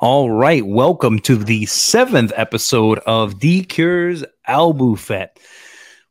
All 0.00 0.30
right, 0.30 0.64
welcome 0.64 1.18
to 1.20 1.36
the 1.36 1.66
seventh 1.66 2.32
episode 2.34 2.98
of 3.00 3.38
D 3.38 3.62
Cure's 3.64 4.24
Albuphet. 4.48 5.28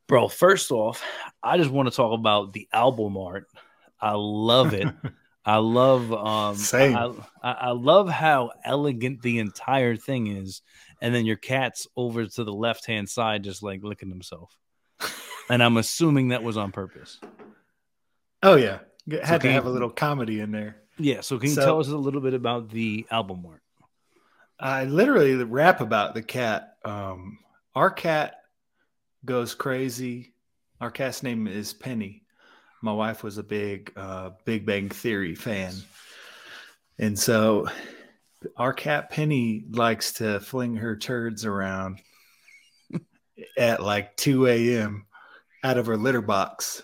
Bro, 0.07 0.27
first 0.29 0.71
off, 0.71 1.03
I 1.41 1.57
just 1.57 1.71
want 1.71 1.89
to 1.89 1.95
talk 1.95 2.13
about 2.17 2.53
the 2.53 2.67
album 2.71 3.17
art. 3.17 3.47
I 3.99 4.13
love 4.15 4.73
it. 4.73 4.87
I 5.45 5.57
love 5.57 6.13
um 6.13 6.55
Same. 6.55 6.95
I, 6.95 7.11
I, 7.41 7.51
I 7.51 7.69
love 7.71 8.09
how 8.09 8.51
elegant 8.63 9.21
the 9.23 9.39
entire 9.39 9.95
thing 9.95 10.27
is, 10.27 10.61
and 11.01 11.13
then 11.15 11.25
your 11.25 11.37
cat's 11.37 11.87
over 11.95 12.27
to 12.27 12.43
the 12.43 12.53
left 12.53 12.85
hand 12.85 13.09
side, 13.09 13.43
just 13.43 13.63
like 13.63 13.81
licking 13.83 14.09
himself. 14.09 14.55
and 15.49 15.63
I'm 15.63 15.77
assuming 15.77 16.27
that 16.27 16.43
was 16.43 16.57
on 16.57 16.71
purpose. 16.71 17.19
Oh 18.43 18.55
yeah, 18.55 18.79
had 19.23 19.41
can 19.41 19.49
to 19.49 19.51
have 19.53 19.63
you- 19.65 19.71
a 19.71 19.73
little 19.73 19.89
comedy 19.89 20.41
in 20.41 20.51
there. 20.51 20.75
Yeah. 20.99 21.21
So 21.21 21.39
can 21.39 21.49
you 21.49 21.55
So- 21.55 21.65
tell 21.65 21.79
us 21.79 21.87
a 21.87 21.97
little 21.97 22.21
bit 22.21 22.35
about 22.35 22.69
the 22.69 23.07
album 23.09 23.43
art? 23.47 23.63
I 24.59 24.85
literally 24.85 25.35
rap 25.35 25.81
about 25.81 26.13
the 26.13 26.21
cat. 26.21 26.75
Um, 26.83 27.39
our 27.75 27.89
cat 27.89 28.35
goes 29.25 29.55
crazy. 29.55 30.33
Our 30.81 30.91
cat's 30.91 31.23
name 31.23 31.47
is 31.47 31.73
Penny. 31.73 32.23
My 32.81 32.91
wife 32.91 33.23
was 33.23 33.37
a 33.37 33.43
big 33.43 33.91
uh, 33.95 34.31
Big 34.45 34.65
Bang 34.65 34.89
Theory 34.89 35.35
fan, 35.35 35.73
and 36.97 37.17
so 37.17 37.67
our 38.55 38.73
cat 38.73 39.09
Penny 39.09 39.65
likes 39.71 40.13
to 40.13 40.39
fling 40.39 40.75
her 40.77 40.95
turds 40.95 41.45
around 41.45 41.99
at 43.57 43.81
like 43.83 44.15
2 44.15 44.47
a.m. 44.47 45.05
out 45.63 45.77
of 45.77 45.87
her 45.87 45.97
litter 45.97 46.21
box. 46.21 46.83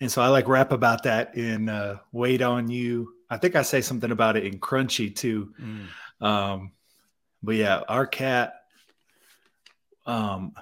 And 0.00 0.12
so 0.12 0.22
I 0.22 0.28
like 0.28 0.46
rap 0.46 0.72
about 0.72 1.04
that 1.04 1.36
in 1.36 1.68
uh, 1.68 1.98
Wait 2.12 2.42
on 2.42 2.70
You. 2.70 3.14
I 3.30 3.38
think 3.38 3.56
I 3.56 3.62
say 3.62 3.80
something 3.80 4.12
about 4.12 4.36
it 4.36 4.44
in 4.44 4.60
Crunchy 4.60 5.14
too. 5.14 5.52
Um, 6.20 6.72
but 7.46 7.54
yeah, 7.54 7.82
our 7.88 8.08
cat, 8.08 8.54
um, 10.04 10.52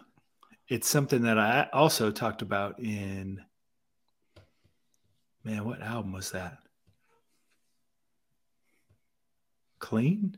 it's 0.69 0.87
something 0.87 1.23
that 1.23 1.39
I 1.39 1.67
also 1.73 2.11
talked 2.11 2.43
about 2.43 2.79
in, 2.79 3.41
man, 5.43 5.65
what 5.65 5.81
album 5.81 6.13
was 6.13 6.33
that? 6.33 6.59
Clean? 9.79 10.37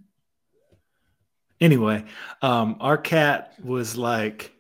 Anyway, 1.61 2.05
um, 2.43 2.77
our 2.79 2.97
cat 2.97 3.55
was 3.65 3.97
like 3.97 4.53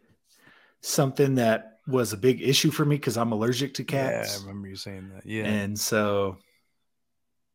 something 0.80 1.36
that 1.36 1.78
was 1.86 2.12
a 2.12 2.16
big 2.16 2.42
issue 2.42 2.72
for 2.72 2.84
me 2.84 2.96
because 2.96 3.16
I'm 3.16 3.30
allergic 3.30 3.74
to 3.74 3.84
cats. 3.84 4.32
Yeah, 4.32 4.38
I 4.38 4.48
remember 4.48 4.66
you 4.66 4.76
saying 4.76 5.10
that. 5.14 5.24
Yeah. 5.24 5.44
And 5.44 5.78
so, 5.78 6.38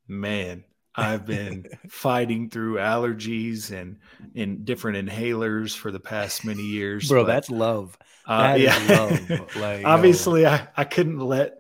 man, 0.08 0.64
I've 0.96 1.26
been 1.26 1.66
fighting 1.90 2.50
through 2.50 2.76
allergies 2.76 3.72
and 3.72 3.98
in 4.36 4.64
different 4.64 5.08
inhalers 5.08 5.76
for 5.76 5.92
the 5.92 6.00
past 6.00 6.46
many 6.46 6.64
years. 6.64 7.08
Bro, 7.08 7.24
but, 7.24 7.28
that's 7.28 7.50
love. 7.50 7.98
uh, 8.26 8.58
that 8.58 8.60
is 8.60 8.90
yeah. 8.90 9.00
love. 9.00 9.56
Like. 9.56 9.86
Obviously, 9.86 10.46
I, 10.46 10.68
I 10.76 10.84
couldn't 10.84 11.20
let 11.20 11.60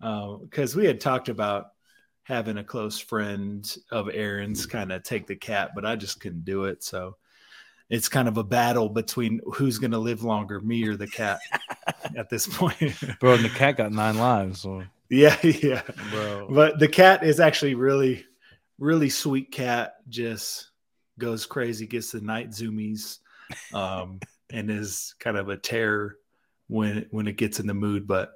because 0.00 0.74
we 0.74 0.86
had 0.86 1.00
talked 1.00 1.28
about 1.28 1.66
having 2.24 2.56
a 2.56 2.64
close 2.64 2.98
friend 2.98 3.76
of 3.90 4.08
Aaron's 4.12 4.66
kind 4.66 4.92
of 4.92 5.02
take 5.02 5.26
the 5.26 5.36
cat, 5.36 5.72
but 5.74 5.84
I 5.84 5.96
just 5.96 6.20
couldn't 6.20 6.44
do 6.44 6.64
it. 6.64 6.82
So 6.82 7.16
it's 7.90 8.08
kind 8.08 8.28
of 8.28 8.38
a 8.38 8.44
battle 8.44 8.88
between 8.88 9.40
who's 9.54 9.78
going 9.78 9.90
to 9.90 9.98
live 9.98 10.22
longer, 10.22 10.60
me 10.60 10.86
or 10.88 10.96
the 10.96 11.06
cat 11.06 11.40
at 12.16 12.30
this 12.30 12.46
point. 12.46 12.94
bro, 13.20 13.34
and 13.34 13.44
the 13.44 13.50
cat 13.50 13.76
got 13.76 13.92
nine 13.92 14.16
lives. 14.16 14.62
So, 14.62 14.82
yeah, 15.10 15.36
yeah. 15.42 15.82
bro, 16.10 16.48
but 16.50 16.78
the 16.78 16.88
cat 16.88 17.22
is 17.22 17.38
actually 17.38 17.74
really 17.74 18.24
really 18.82 19.08
sweet 19.08 19.52
cat 19.52 19.94
just 20.08 20.70
goes 21.16 21.46
crazy 21.46 21.86
gets 21.86 22.10
the 22.10 22.20
night 22.20 22.50
zoomies 22.50 23.18
um 23.72 24.18
and 24.50 24.70
is 24.70 25.14
kind 25.20 25.36
of 25.36 25.48
a 25.48 25.56
terror 25.56 26.16
when 26.66 27.06
when 27.12 27.28
it 27.28 27.36
gets 27.36 27.60
in 27.60 27.66
the 27.68 27.74
mood 27.74 28.08
but 28.08 28.32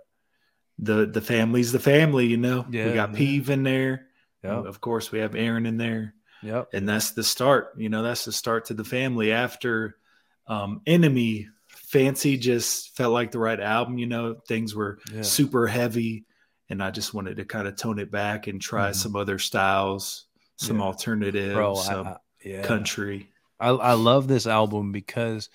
the 0.78 1.06
the 1.06 1.20
family's 1.20 1.72
the 1.72 1.80
family 1.80 2.26
you 2.26 2.36
know 2.36 2.64
Yeah, 2.70 2.86
we 2.86 2.94
got 2.94 3.10
yeah. 3.10 3.16
peeve 3.16 3.50
in 3.50 3.64
there 3.64 4.06
yeah, 4.44 4.60
of 4.60 4.80
course 4.80 5.10
we 5.10 5.18
have 5.18 5.34
aaron 5.34 5.66
in 5.66 5.78
there 5.78 6.14
yep. 6.44 6.68
and 6.72 6.88
that's 6.88 7.10
the 7.10 7.24
start 7.24 7.72
you 7.76 7.88
know 7.88 8.02
that's 8.04 8.24
the 8.24 8.32
start 8.32 8.66
to 8.66 8.74
the 8.74 8.84
family 8.84 9.32
after 9.32 9.96
um 10.46 10.80
enemy 10.86 11.48
fancy 11.66 12.36
just 12.36 12.96
felt 12.96 13.12
like 13.12 13.32
the 13.32 13.38
right 13.40 13.58
album 13.58 13.98
you 13.98 14.06
know 14.06 14.36
things 14.46 14.76
were 14.76 15.00
Yeah. 15.12 15.22
super 15.22 15.66
heavy 15.66 16.24
and 16.70 16.80
i 16.82 16.92
just 16.92 17.14
wanted 17.14 17.38
to 17.38 17.44
kind 17.44 17.66
of 17.66 17.74
tone 17.76 17.98
it 17.98 18.12
back 18.12 18.46
and 18.46 18.60
try 18.60 18.90
Mhm. 18.90 18.94
some 18.94 19.16
other 19.16 19.38
styles 19.40 20.26
some 20.56 20.78
Yeah. 20.78 20.84
alternative 20.84 21.54
Bro, 21.54 21.76
some 21.76 22.06
I- 22.06 22.16
yeah. 22.44 22.62
country 22.62 23.30
I, 23.58 23.68
I 23.70 23.92
love 23.94 24.28
this 24.28 24.46
album 24.46 24.92
because 24.92 25.48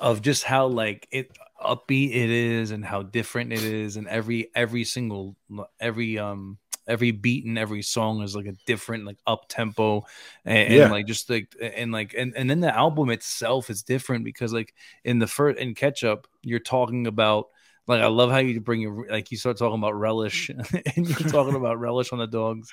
of 0.00 0.22
just 0.22 0.44
how 0.44 0.66
like 0.66 1.06
it 1.10 1.30
upbeat 1.62 2.10
it 2.10 2.30
is 2.30 2.70
and 2.70 2.84
how 2.84 3.02
different 3.02 3.52
it 3.52 3.62
is 3.62 3.96
and 3.96 4.08
every 4.08 4.50
every 4.54 4.84
single 4.84 5.36
every 5.80 6.18
um 6.18 6.58
every 6.86 7.10
beat 7.12 7.46
and 7.46 7.58
every 7.58 7.80
song 7.80 8.20
is 8.22 8.36
like 8.36 8.46
a 8.46 8.56
different 8.66 9.06
like 9.06 9.16
up 9.26 9.46
tempo 9.48 10.04
and, 10.44 10.74
and, 10.74 10.92
like 10.92 11.06
just 11.06 11.30
like 11.30 11.54
and 11.60 11.92
like 11.92 12.14
and, 12.16 12.34
and 12.36 12.50
then 12.50 12.60
the 12.60 12.76
album 12.76 13.08
itself 13.10 13.70
is 13.70 13.82
different 13.82 14.24
because 14.24 14.52
like 14.52 14.74
in 15.04 15.18
the 15.18 15.26
first 15.26 15.58
in 15.58 15.74
catch 15.74 16.04
up 16.04 16.26
you're 16.42 16.58
talking 16.58 17.06
about 17.06 17.46
like 17.86 18.00
I 18.00 18.06
love 18.06 18.30
how 18.30 18.38
you 18.38 18.60
bring 18.60 18.80
your 18.80 19.06
like 19.10 19.30
you 19.30 19.36
start 19.36 19.58
talking 19.58 19.78
about 19.78 19.94
relish 19.94 20.48
and 20.96 21.06
you're 21.06 21.28
talking 21.30 21.54
about 21.54 21.78
relish 21.78 22.12
on 22.12 22.18
the 22.18 22.26
dogs. 22.26 22.70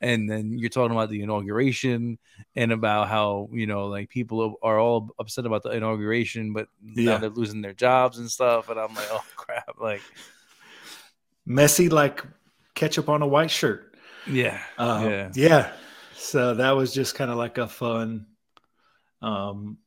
And 0.00 0.30
then 0.30 0.58
you're 0.58 0.70
talking 0.70 0.92
about 0.96 1.10
the 1.10 1.22
inauguration 1.22 2.18
and 2.54 2.72
about 2.72 3.08
how 3.08 3.48
you 3.52 3.66
know 3.66 3.86
like 3.86 4.08
people 4.08 4.56
are 4.62 4.78
all 4.78 5.10
upset 5.18 5.46
about 5.46 5.62
the 5.62 5.70
inauguration 5.70 6.52
but 6.52 6.68
now 6.82 7.12
Yeah. 7.12 7.18
they're 7.18 7.30
losing 7.30 7.60
their 7.62 7.74
jobs 7.74 8.18
and 8.18 8.30
stuff. 8.30 8.68
And 8.70 8.78
i'm 8.80 8.94
like 8.94 9.08
oh 9.10 9.24
crap. 9.36 9.76
Like 9.80 10.02
messy 11.44 11.88
like 11.88 12.24
ketchup 12.74 13.08
on 13.08 13.22
a 13.22 13.26
white 13.26 13.50
shirt. 13.50 13.94
Yeah. 14.26 14.60
Uh, 14.78 15.02
yeah. 15.08 15.32
yeah. 15.34 15.72
So 16.14 16.54
that 16.54 16.70
was 16.72 16.92
just 16.92 17.14
kind 17.14 17.30
of 17.30 17.36
like 17.36 17.58
a 17.58 17.68
fun 17.68 18.26
um 19.22 19.78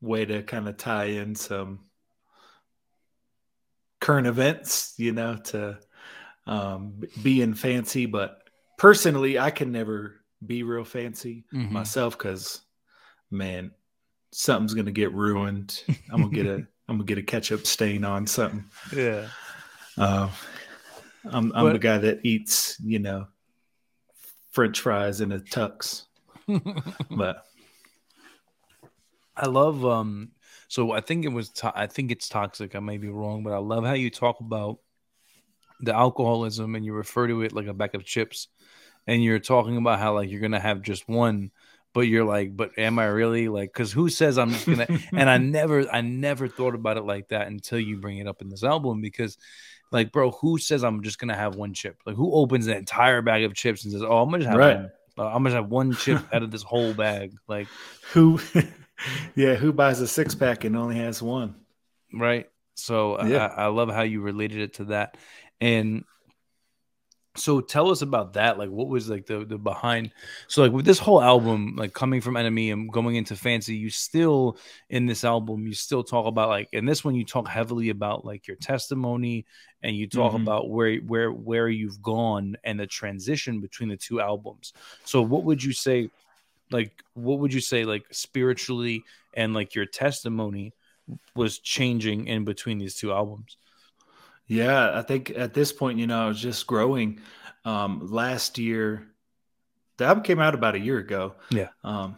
way 0.00 0.24
to 0.24 0.42
kind 0.42 0.68
of 0.68 0.76
tie 0.76 1.06
in 1.06 1.34
some 1.34 1.80
current 4.00 4.26
events 4.26 4.94
you 4.96 5.12
know 5.12 5.36
to 5.36 5.78
um 6.46 7.02
being 7.22 7.52
fancy 7.54 8.06
but 8.06 8.42
personally 8.78 9.38
i 9.38 9.50
can 9.50 9.72
never 9.72 10.20
be 10.46 10.62
real 10.62 10.84
fancy 10.84 11.44
Mhm. 11.52 11.70
myself 11.72 12.16
because 12.16 12.60
man 13.30 13.72
something's 14.30 14.74
gonna 14.74 14.92
get 14.92 15.12
ruined. 15.12 15.82
I'm 16.12 16.22
gonna 16.22 16.34
get 16.34 16.46
a 16.46 16.54
i'm 16.88 16.96
gonna 16.96 17.04
get 17.04 17.18
a 17.18 17.22
ketchup 17.22 17.66
stain 17.66 18.04
on 18.04 18.26
something. 18.26 18.64
Yeah. 18.94 19.28
Uh, 19.96 20.30
i'm 21.24 21.50
i'm 21.54 21.72
the 21.72 21.78
guy 21.78 21.98
that 21.98 22.20
eats 22.24 22.78
you 22.80 22.98
know 23.00 23.26
french 24.52 24.80
fries 24.80 25.20
in 25.20 25.32
a 25.32 25.38
tux. 25.40 26.04
But 27.10 27.44
i 29.36 29.46
love 29.46 29.84
um 29.84 30.30
so 30.68 30.92
i 30.92 31.00
think 31.00 31.24
it 31.24 31.32
was 31.32 31.48
to- 31.50 31.72
i 31.78 31.86
think 31.86 32.10
it's 32.12 32.28
toxic 32.28 32.74
i 32.76 32.80
may 32.80 32.98
be 32.98 33.08
wrong 33.08 33.42
but 33.42 33.52
i 33.52 33.58
love 33.58 33.84
how 33.84 33.94
you 33.94 34.10
talk 34.10 34.38
about 34.40 34.78
the 35.80 35.94
alcoholism 35.94 36.74
and 36.74 36.84
you 36.84 36.92
refer 36.92 37.26
to 37.26 37.42
it 37.42 37.52
like 37.52 37.66
a 37.66 37.74
bag 37.74 37.94
of 37.94 38.04
chips 38.04 38.48
and 39.06 39.22
you're 39.22 39.38
talking 39.38 39.76
about 39.76 39.98
how 39.98 40.14
like 40.14 40.30
you're 40.30 40.40
gonna 40.40 40.58
have 40.60 40.82
just 40.82 41.08
one 41.08 41.50
but 41.94 42.02
you're 42.02 42.24
like 42.24 42.56
but 42.56 42.76
am 42.78 42.98
i 42.98 43.04
really 43.06 43.48
like 43.48 43.72
because 43.72 43.92
who 43.92 44.08
says 44.08 44.38
i'm 44.38 44.50
just 44.50 44.66
gonna 44.66 44.86
and 45.12 45.30
I 45.30 45.38
never 45.38 45.86
I 45.92 46.00
never 46.00 46.48
thought 46.48 46.74
about 46.74 46.96
it 46.96 47.04
like 47.04 47.28
that 47.28 47.46
until 47.46 47.78
you 47.78 47.96
bring 47.96 48.18
it 48.18 48.26
up 48.26 48.42
in 48.42 48.48
this 48.48 48.64
album 48.64 49.00
because 49.00 49.38
like 49.90 50.12
bro 50.12 50.32
who 50.32 50.58
says 50.58 50.84
I'm 50.84 51.02
just 51.02 51.18
gonna 51.18 51.34
have 51.36 51.54
one 51.54 51.72
chip 51.74 51.96
like 52.04 52.16
who 52.16 52.32
opens 52.34 52.66
an 52.66 52.76
entire 52.76 53.22
bag 53.22 53.44
of 53.44 53.54
chips 53.54 53.84
and 53.84 53.92
says 53.92 54.02
oh 54.02 54.18
I'm 54.22 54.30
gonna 54.30 54.44
have 54.46 54.56
Right. 54.58 54.76
one. 54.76 54.90
Uh, 55.16 55.26
I'm 55.28 55.42
gonna 55.42 55.54
have 55.54 55.68
one 55.70 55.92
chip 55.94 56.20
out 56.32 56.42
of 56.42 56.50
this 56.50 56.62
whole 56.62 56.92
bag 56.92 57.32
like 57.48 57.68
who 58.12 58.38
yeah 59.34 59.54
who 59.54 59.72
buys 59.72 60.00
a 60.00 60.08
six 60.08 60.34
pack 60.34 60.64
and 60.64 60.76
only 60.76 60.96
has 60.96 61.22
one? 61.22 61.54
Right. 62.12 62.48
So 62.74 63.22
Yeah. 63.24 63.46
I, 63.46 63.64
I 63.64 63.66
love 63.66 63.90
how 63.90 64.02
you 64.02 64.20
related 64.20 64.60
it 64.60 64.74
to 64.74 64.84
that. 64.86 65.16
And 65.60 66.04
so 67.36 67.60
tell 67.60 67.90
us 67.90 68.02
about 68.02 68.32
that. 68.32 68.58
Like 68.58 68.70
what 68.70 68.88
was 68.88 69.08
like 69.08 69.26
the 69.26 69.44
the 69.44 69.58
behind 69.58 70.10
so 70.48 70.62
like 70.62 70.72
with 70.72 70.84
this 70.84 70.98
whole 70.98 71.22
album 71.22 71.74
like 71.76 71.92
coming 71.92 72.20
from 72.20 72.36
enemy 72.36 72.70
and 72.72 72.90
going 72.92 73.14
into 73.14 73.36
fancy 73.36 73.76
you 73.76 73.90
still 73.90 74.58
in 74.90 75.06
this 75.06 75.22
album 75.22 75.64
you 75.64 75.72
still 75.72 76.02
talk 76.02 76.26
about 76.26 76.48
like 76.48 76.68
in 76.72 76.84
this 76.84 77.04
one 77.04 77.14
you 77.14 77.24
talk 77.24 77.46
heavily 77.46 77.90
about 77.90 78.24
like 78.24 78.48
your 78.48 78.56
testimony 78.56 79.46
and 79.82 79.94
you 79.94 80.08
talk 80.08 80.32
Mhm. 80.32 80.42
about 80.42 80.68
where 80.68 80.96
where 80.96 81.30
where 81.30 81.68
you've 81.68 82.02
gone 82.02 82.56
and 82.64 82.80
the 82.80 82.86
transition 82.88 83.60
between 83.60 83.88
the 83.88 83.96
two 83.96 84.20
albums. 84.20 84.72
So 85.04 85.22
what 85.22 85.44
would 85.44 85.62
you 85.62 85.72
say 85.72 86.10
like 86.70 87.02
what 87.14 87.38
would 87.40 87.52
you 87.52 87.60
say 87.60 87.84
like 87.84 88.06
spiritually 88.12 89.04
and 89.34 89.54
like 89.54 89.74
your 89.74 89.86
testimony 89.86 90.74
was 91.34 91.58
changing 91.58 92.26
in 92.26 92.44
between 92.44 92.78
these 92.78 92.96
two 92.96 93.12
albums 93.12 93.56
Yeah, 94.46 94.98
I 94.98 95.02
think 95.02 95.30
at 95.30 95.54
this 95.54 95.72
point, 95.72 95.98
you 95.98 96.06
know, 96.06 96.24
I 96.24 96.28
was 96.28 96.40
just 96.40 96.66
growing. 96.66 97.20
Um, 97.64 98.00
last 98.10 98.58
year, 98.58 99.08
the 99.98 100.06
album 100.06 100.24
came 100.24 100.40
out 100.40 100.54
about 100.54 100.74
a 100.74 100.80
year 100.80 100.98
ago. 100.98 101.34
Yeah. 101.50 101.68
Um, 101.84 102.16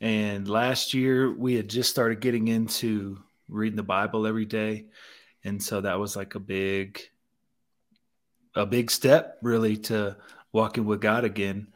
And 0.00 0.48
last 0.48 0.94
year 0.94 1.32
we 1.32 1.54
had 1.54 1.68
just 1.68 1.90
started 1.90 2.20
getting 2.20 2.48
into 2.48 3.18
reading 3.48 3.76
the 3.76 3.82
Bible 3.82 4.26
every 4.26 4.44
day. 4.46 4.86
And 5.44 5.62
so 5.62 5.80
that 5.82 5.98
was 5.98 6.16
like 6.16 6.34
a 6.34 6.40
big 6.40 7.00
a 8.54 8.66
big 8.66 8.90
step 8.90 9.38
really 9.42 9.76
to 9.76 10.16
walking 10.52 10.84
with 10.84 11.00
God 11.00 11.24
again. 11.24 11.68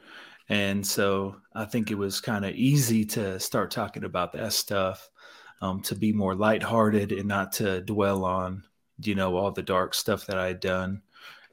And 0.50 0.84
so 0.86 1.36
I 1.54 1.64
think 1.64 1.90
it 1.90 1.94
was 1.94 2.20
kind 2.20 2.44
of 2.44 2.54
easy 2.54 3.04
to 3.06 3.38
start 3.38 3.70
talking 3.70 4.04
about 4.04 4.32
that 4.32 4.52
stuff, 4.52 5.08
um, 5.62 5.80
to 5.82 5.94
be 5.94 6.12
more 6.12 6.34
lighthearted 6.34 7.12
and 7.12 7.28
not 7.28 7.52
to 7.52 7.80
dwell 7.82 8.24
on, 8.24 8.64
you 9.00 9.14
know, 9.14 9.36
all 9.36 9.52
the 9.52 9.62
dark 9.62 9.94
stuff 9.94 10.26
that 10.26 10.36
I 10.36 10.48
had 10.48 10.58
done 10.60 11.02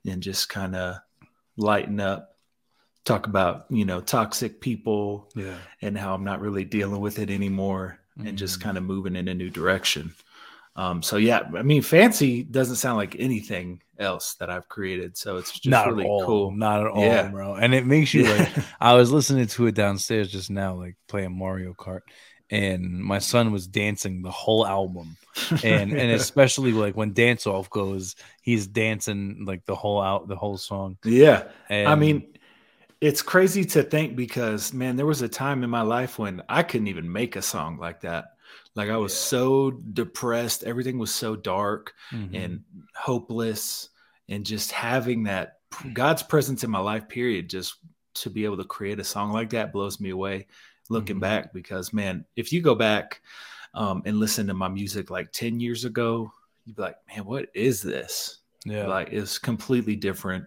and 0.05 0.21
just 0.21 0.49
kind 0.49 0.75
of 0.75 0.95
lighten 1.57 1.99
up 1.99 2.33
talk 3.05 3.25
about 3.27 3.65
you 3.69 3.85
know 3.85 4.01
toxic 4.01 4.59
people 4.59 5.29
Yeah. 5.33 5.55
and 5.81 5.97
how 5.97 6.13
i'm 6.13 6.25
not 6.25 6.41
really 6.41 6.65
dealing 6.65 6.99
with 6.99 7.19
it 7.19 7.29
anymore 7.29 7.99
and 8.17 8.37
just 8.37 8.59
Mhm. 8.59 8.63
kind 8.63 8.77
of 8.77 8.83
moving 8.83 9.15
in 9.15 9.29
a 9.29 9.33
new 9.33 9.49
direction 9.49 10.13
um 10.77 11.01
so 11.01 11.17
yeah 11.17 11.41
i 11.57 11.61
mean 11.63 11.81
fancy 11.81 12.43
doesn't 12.43 12.75
sound 12.77 12.97
like 12.97 13.15
anything 13.19 13.81
else 13.99 14.35
that 14.35 14.49
i've 14.49 14.69
created 14.69 15.17
so 15.17 15.37
it's 15.37 15.59
just 15.59 15.65
not 15.65 15.87
really 15.87 16.05
at 16.05 16.09
all. 16.09 16.25
cool 16.25 16.51
Not 16.51 16.81
at 16.81 16.87
all, 16.87 17.03
Yeah. 17.03 17.29
bro. 17.29 17.55
And 17.55 17.73
it 17.73 17.85
makes 17.85 18.13
you 18.13 18.23
like 18.25 18.49
I 18.79 18.93
was 18.93 19.11
listening 19.11 19.47
to 19.47 19.67
it 19.67 19.75
downstairs 19.75 20.31
just 20.31 20.49
now, 20.49 20.75
like 20.75 20.95
playing 21.07 21.37
Mario 21.37 21.73
Kart, 21.73 22.01
and 22.49 23.03
my 23.03 23.19
son 23.19 23.51
was 23.51 23.67
dancing 23.67 24.21
the 24.21 24.31
whole 24.31 24.65
album. 24.67 25.17
And 25.63 25.93
and 25.93 26.11
especially 26.11 26.71
like 26.73 26.95
when 26.95 27.13
dance 27.13 27.47
off 27.47 27.69
goes, 27.69 28.15
he's 28.41 28.67
dancing 28.67 29.45
like 29.45 29.65
the 29.65 29.75
whole 29.75 30.01
out 30.01 30.27
the 30.27 30.35
whole 30.37 30.57
song. 30.57 30.97
yeah 31.03 31.49
And 31.69 31.87
I 31.89 31.95
mean, 31.95 32.33
it's 33.01 33.21
crazy 33.21 33.65
to 33.65 33.83
think 33.83 34.15
because 34.15 34.73
man, 34.73 34.95
there 34.95 35.05
was 35.05 35.21
a 35.21 35.29
time 35.29 35.63
in 35.63 35.69
my 35.69 35.81
life 35.81 36.19
when 36.19 36.41
I 36.49 36.63
couldn't 36.63 36.87
even 36.87 37.11
make 37.11 37.35
a 37.35 37.41
song 37.41 37.77
like 37.77 38.01
that. 38.01 38.36
Like 38.77 38.89
I 38.89 38.97
was 38.97 39.13
Yeah. 39.13 39.17
so 39.17 39.71
depressed, 39.71 40.63
everything 40.63 40.99
was 40.99 41.13
so 41.13 41.35
dark 41.35 41.93
mhm. 42.11 42.35
and 42.35 42.63
hopeless, 42.95 43.89
and 44.29 44.45
just 44.45 44.71
having 44.71 45.23
that 45.25 45.59
God's 45.93 46.23
presence 46.23 46.63
in 46.63 46.71
my 46.71 46.79
life, 46.79 47.09
period, 47.09 47.49
just 47.49 47.75
to 48.15 48.29
be 48.29 48.45
able 48.45 48.57
to 48.57 48.63
create 48.63 48.99
a 48.99 49.03
song 49.03 49.31
like 49.33 49.49
that 49.51 49.73
blows 49.73 49.99
me 49.99 50.11
away. 50.11 50.47
Looking 50.89 51.17
Mhm. 51.17 51.21
back, 51.21 51.53
because 51.53 51.91
man, 51.93 52.25
if 52.37 52.53
you 52.53 52.61
go 52.61 52.75
back 52.75 53.21
um, 53.73 54.01
and 54.05 54.17
listen 54.19 54.47
to 54.47 54.53
my 54.53 54.69
music 54.69 55.09
like 55.09 55.31
ten 55.33 55.59
years 55.59 55.85
ago, 55.85 56.31
you'd 56.65 56.75
be 56.77 56.81
like, 56.81 56.97
man, 57.09 57.25
what 57.25 57.49
is 57.53 57.81
this? 57.81 58.39
yeah, 58.65 58.87
like 58.87 59.09
it's 59.13 59.37
completely 59.37 59.95
different 59.95 60.45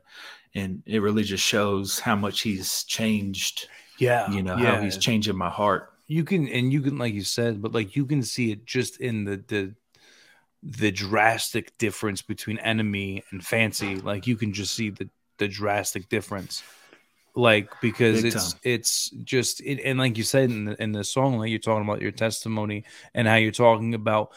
and 0.55 0.83
it 0.85 1.01
really 1.01 1.23
just 1.23 1.45
shows 1.45 1.99
how 2.01 2.17
much 2.17 2.41
he's 2.43 2.85
changed 2.85 3.69
yeah, 3.99 4.31
you 4.31 4.43
know 4.43 4.57
yeah. 4.57 4.75
how 4.77 4.83
he's 4.83 4.99
changing 4.99 5.37
my 5.37 5.49
heart 5.49 5.90
you 6.11 6.25
can 6.25 6.49
and 6.49 6.73
you 6.73 6.81
can 6.81 6.99
like 6.99 7.15
you 7.15 7.23
said 7.23 7.63
but 7.63 7.73
like 7.73 7.95
you 7.95 8.05
can 8.05 8.23
see 8.23 8.51
it 8.51 8.65
just 8.67 9.01
in 9.01 9.25
the 9.25 9.37
the 9.49 9.75
the 10.63 10.91
drastic 10.91 11.77
difference 11.79 12.23
between 12.23 12.59
enemy 12.59 13.25
and 13.31 13.45
fancy. 13.45 13.97
Like 13.97 14.27
you 14.27 14.37
can 14.37 14.53
just 14.53 14.75
see 14.75 14.91
the 14.91 15.09
the 15.39 15.49
drastic 15.49 16.09
difference. 16.09 16.63
Like 17.35 17.71
because 17.81 18.23
Big 18.23 18.35
it's 18.35 18.53
time. 18.53 18.61
it's 18.65 19.11
just 19.11 19.61
it, 19.61 19.81
and 19.85 19.99
like 19.99 20.19
you 20.19 20.25
said 20.25 20.51
in 20.51 20.65
the 20.67 20.83
in 20.83 20.93
the 20.93 21.05
song 21.05 21.39
like 21.39 21.51
you're 21.51 21.61
talking 21.61 21.89
about 21.89 22.03
your 22.03 22.11
testimony 22.11 22.85
and 23.15 23.29
how 23.29 23.37
you're 23.37 23.53
talking 23.53 23.95
about 23.95 24.33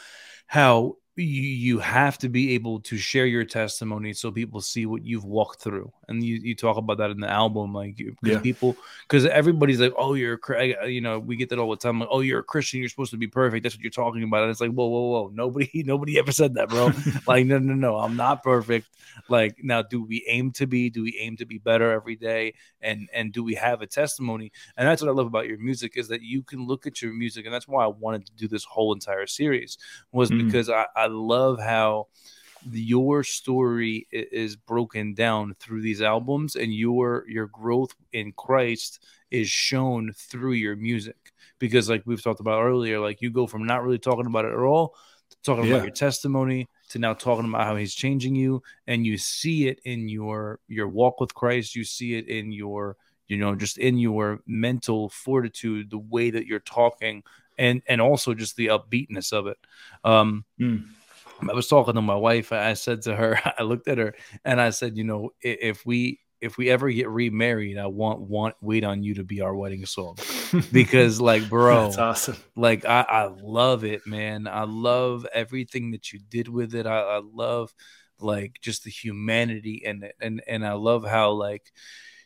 how 0.46 0.98
you, 1.16 1.26
you 1.26 1.80
have 1.80 2.20
to 2.20 2.30
be 2.30 2.54
able 2.54 2.80
to 2.82 2.98
share 2.98 3.26
your 3.26 3.46
testimony 3.46 4.14
so 4.14 4.32
people 4.32 4.62
see 4.62 4.86
what 4.86 5.04
you've 5.04 5.26
walked 5.26 5.60
through 5.60 5.92
and 6.10 6.24
you, 6.24 6.36
you 6.36 6.56
talk 6.56 6.78
about 6.78 6.98
that 6.98 7.12
in 7.12 7.20
the 7.20 7.30
album 7.30 7.74
like 7.74 7.96
because 7.98 8.16
Yeah. 8.24 8.40
people 8.40 8.76
because 9.08 9.26
everybody's 9.26 9.80
like 9.80 9.94
oh 9.98 10.14
you're 10.16 10.40
a 10.58 10.88
you 10.88 11.02
know 11.02 11.20
we 11.20 11.36
get 11.36 11.50
that 11.50 11.60
all 11.60 11.70
the 11.70 11.78
time 11.78 12.00
like 12.00 12.10
oh 12.12 12.20
you're 12.22 12.40
a 12.40 12.44
christian 12.44 12.80
you're 12.80 12.90
supposed 12.90 13.12
to 13.12 13.18
be 13.18 13.28
perfect 13.28 13.64
that's 13.64 13.76
what 13.76 13.82
you're 13.82 13.90
talking 13.92 14.24
about 14.24 14.42
and 14.44 14.52
it's 14.52 14.60
like 14.62 14.72
whoa 14.72 14.88
whoa 14.88 15.02
whoa 15.12 15.32
nobody 15.34 15.70
nobody 15.86 16.20
ever 16.20 16.32
said 16.32 16.56
that 16.56 16.70
bro 16.70 16.92
like 17.28 17.46
no 17.46 17.58
no 17.58 17.74
no 17.74 17.98
i'm 17.98 18.16
not 18.18 18.44
perfect 18.44 18.88
like 19.30 19.56
now 19.64 19.82
do 19.82 20.04
we 20.04 20.26
aim 20.28 20.52
to 20.52 20.66
be 20.68 20.90
do 20.90 21.04
we 21.04 21.18
aim 21.20 21.38
to 21.38 21.46
be 21.46 21.58
better 21.58 21.92
every 21.92 22.16
day 22.16 22.54
and 22.82 23.08
and 23.14 23.32
do 23.32 23.44
we 23.44 23.54
have 23.54 23.82
a 23.82 23.88
testimony 23.88 24.52
and 24.76 24.88
that's 24.88 25.02
what 25.02 25.10
i 25.10 25.14
love 25.14 25.28
about 25.28 25.48
your 25.48 25.58
music 25.60 25.96
is 25.96 26.08
that 26.10 26.22
you 26.22 26.42
can 26.44 26.66
look 26.68 26.86
at 26.88 27.02
your 27.02 27.14
music 27.14 27.46
and 27.46 27.54
that's 27.54 27.68
why 27.68 27.84
i 27.84 27.88
wanted 27.88 28.26
to 28.26 28.32
do 28.34 28.48
this 28.48 28.64
whole 28.66 28.92
entire 28.94 29.28
series 29.28 29.78
was 30.12 30.32
Mm. 30.32 30.46
because 30.46 30.70
I, 30.70 30.86
I 30.96 31.08
love 31.08 31.60
how 31.60 32.08
your 32.72 33.24
story 33.24 34.08
is 34.12 34.56
broken 34.56 35.14
down 35.14 35.54
through 35.60 35.82
these 35.82 36.02
albums 36.02 36.56
and 36.56 36.74
your 36.74 37.26
your 37.28 37.48
growth 37.48 37.94
in 38.14 38.32
christ 38.34 39.00
is 39.32 39.50
shown 39.50 40.12
through 40.16 40.54
your 40.54 40.76
music 40.76 41.34
because 41.60 41.90
like 41.90 42.04
we've 42.06 42.24
talked 42.24 42.40
about 42.40 42.62
earlier 42.64 43.00
like 43.00 43.22
you 43.22 43.30
go 43.30 43.48
from 43.48 43.66
not 43.66 43.84
really 43.84 44.00
talking 44.00 44.26
about 44.26 44.46
it 44.46 44.54
at 44.54 44.60
all 44.60 44.96
to 45.30 45.38
talking 45.44 45.66
Yeah. 45.66 45.76
about 45.76 45.86
your 45.86 45.94
testimony 45.94 46.68
to 46.90 47.00
now 47.00 47.14
talking 47.14 47.46
about 47.50 47.66
how 47.66 47.76
he's 47.76 47.94
changing 47.96 48.36
you 48.36 48.62
and 48.88 49.06
you 49.06 49.18
see 49.18 49.68
it 49.68 49.80
in 49.84 50.08
your 50.08 50.60
your 50.68 50.88
walk 50.88 51.20
with 51.20 51.34
christ 51.34 51.76
you 51.76 51.84
see 51.84 52.16
it 52.16 52.28
in 52.28 52.52
your 52.52 52.96
you 53.28 53.38
know 53.38 53.56
just 53.56 53.78
in 53.78 53.98
your 53.98 54.40
mental 54.46 55.10
fortitude 55.10 55.90
the 55.90 55.98
way 55.98 56.30
that 56.30 56.46
you're 56.46 56.60
talking 56.60 57.24
and 57.58 57.82
and 57.88 58.00
also 58.02 58.34
just 58.34 58.56
the 58.56 58.68
upbeatness 58.68 59.34
of 59.34 59.48
it 59.48 59.58
um 60.04 60.46
Mm. 60.60 60.86
I 61.42 61.54
was 61.54 61.68
talking 61.68 61.96
to 61.96 62.02
my 62.02 62.16
wife. 62.16 62.52
I 62.52 62.74
said 62.74 63.04
to 63.04 63.16
her, 63.16 63.40
I 63.60 63.64
looked 63.64 63.88
at 63.88 63.98
her 63.98 64.16
and 64.46 64.62
I 64.62 64.70
said, 64.70 64.98
you 64.98 65.04
know, 65.04 65.32
if 65.42 65.86
we 65.86 66.20
if 66.42 66.58
we 66.58 66.70
ever 66.70 66.92
get 66.92 67.08
remarried, 67.08 67.78
I 67.78 67.88
want 67.88 68.20
want 68.20 68.56
wait 68.62 68.84
on 68.84 69.02
you 69.02 69.16
to 69.16 69.24
be 69.24 69.40
our 69.40 69.56
wedding 69.56 69.86
song 69.86 70.18
because, 70.74 71.22
like, 71.22 71.48
bro, 71.48 71.86
that's 71.86 71.98
awesome 71.98 72.36
like 72.56 72.86
I, 72.86 73.06
I 73.08 73.26
love 73.42 73.84
it, 73.84 74.06
man. 74.06 74.48
I 74.48 74.64
love 74.64 75.26
everything 75.34 75.92
that 75.92 76.12
you 76.12 76.20
did 76.20 76.48
with 76.48 76.76
it. 76.76 76.86
I, 76.86 77.00
I 77.00 77.22
love 77.24 77.74
like 78.20 78.60
just 78.62 78.84
the 78.84 78.90
humanity 78.90 79.84
and 79.86 80.04
it, 80.04 80.16
and 80.22 80.42
and 80.48 80.66
I 80.66 80.74
love 80.74 81.06
how 81.06 81.32
like 81.32 81.72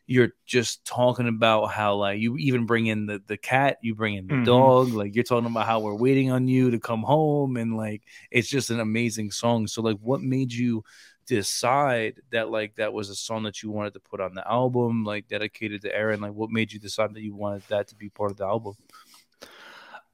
you're 0.08 0.32
just 0.46 0.86
talking 0.86 1.28
about 1.28 1.68
how 1.68 1.96
like 1.96 2.20
you 2.20 2.38
even 2.38 2.66
bring 2.66 2.88
in 2.88 3.06
the 3.06 3.22
the 3.28 3.38
cat, 3.38 3.78
you 3.82 3.94
bring 3.96 4.16
in 4.16 4.28
the 4.30 4.36
Mhm. 4.36 4.44
dog, 4.46 4.94
like 4.94 5.14
you're 5.16 5.24
talking 5.24 5.48
about 5.48 5.66
how 5.68 5.80
we're 5.82 5.96
waiting 5.96 6.32
on 6.32 6.48
you 6.48 6.72
to 6.72 6.80
come 6.80 7.04
home, 7.04 7.58
and 7.58 7.78
like 7.78 8.04
it's 8.32 8.50
just 8.50 8.70
an 8.70 8.80
amazing 8.80 9.32
song. 9.32 9.68
So 9.68 9.82
like, 9.82 9.98
what 10.02 10.22
made 10.22 10.54
you? 10.54 10.84
decide 11.28 12.22
that 12.32 12.50
like 12.50 12.76
that 12.76 12.94
was 12.94 13.10
a 13.10 13.16
song 13.16 13.44
that 13.44 13.62
you 13.62 13.70
wanted 13.70 13.92
to 13.94 14.00
put 14.00 14.22
on 14.22 14.34
the 14.34 14.50
album 14.50 15.04
like 15.04 15.28
dedicated 15.28 15.82
to 15.82 15.94
Aaron 15.94 16.22
like 16.22 16.32
what 16.32 16.50
made 16.50 16.72
you 16.72 16.80
decide 16.80 17.14
that 17.14 17.22
you 17.22 17.36
wanted 17.36 17.64
that 17.68 17.90
to 17.90 17.96
be 17.96 18.08
part 18.08 18.32
of 18.32 18.38
the 18.38 18.46
album 18.46 18.76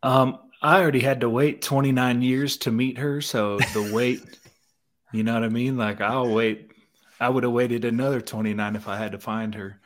um 0.01 0.38
i 0.62 0.81
already 0.81 1.00
had 1.00 1.21
to 1.21 1.29
wait 1.29 1.62
29 1.62 2.21
years 2.21 2.57
to 2.57 2.71
meet 2.71 2.97
her 2.97 3.21
so 3.21 3.57
the 3.59 3.81
wait 3.81 4.39
you 5.13 5.23
know 5.23 5.33
what 5.33 5.43
i 5.43 5.50
mean 5.50 5.77
like 5.77 6.01
i'll 6.01 6.29
wait 6.29 6.71
i 7.19 7.29
would 7.29 7.43
have 7.43 7.53
waited 7.53 7.85
another 7.85 8.21
29 8.21 8.75
if 8.75 8.88
i 8.88 8.97
had 8.97 9.12
to 9.13 9.19
find 9.19 9.55
her 9.55 9.79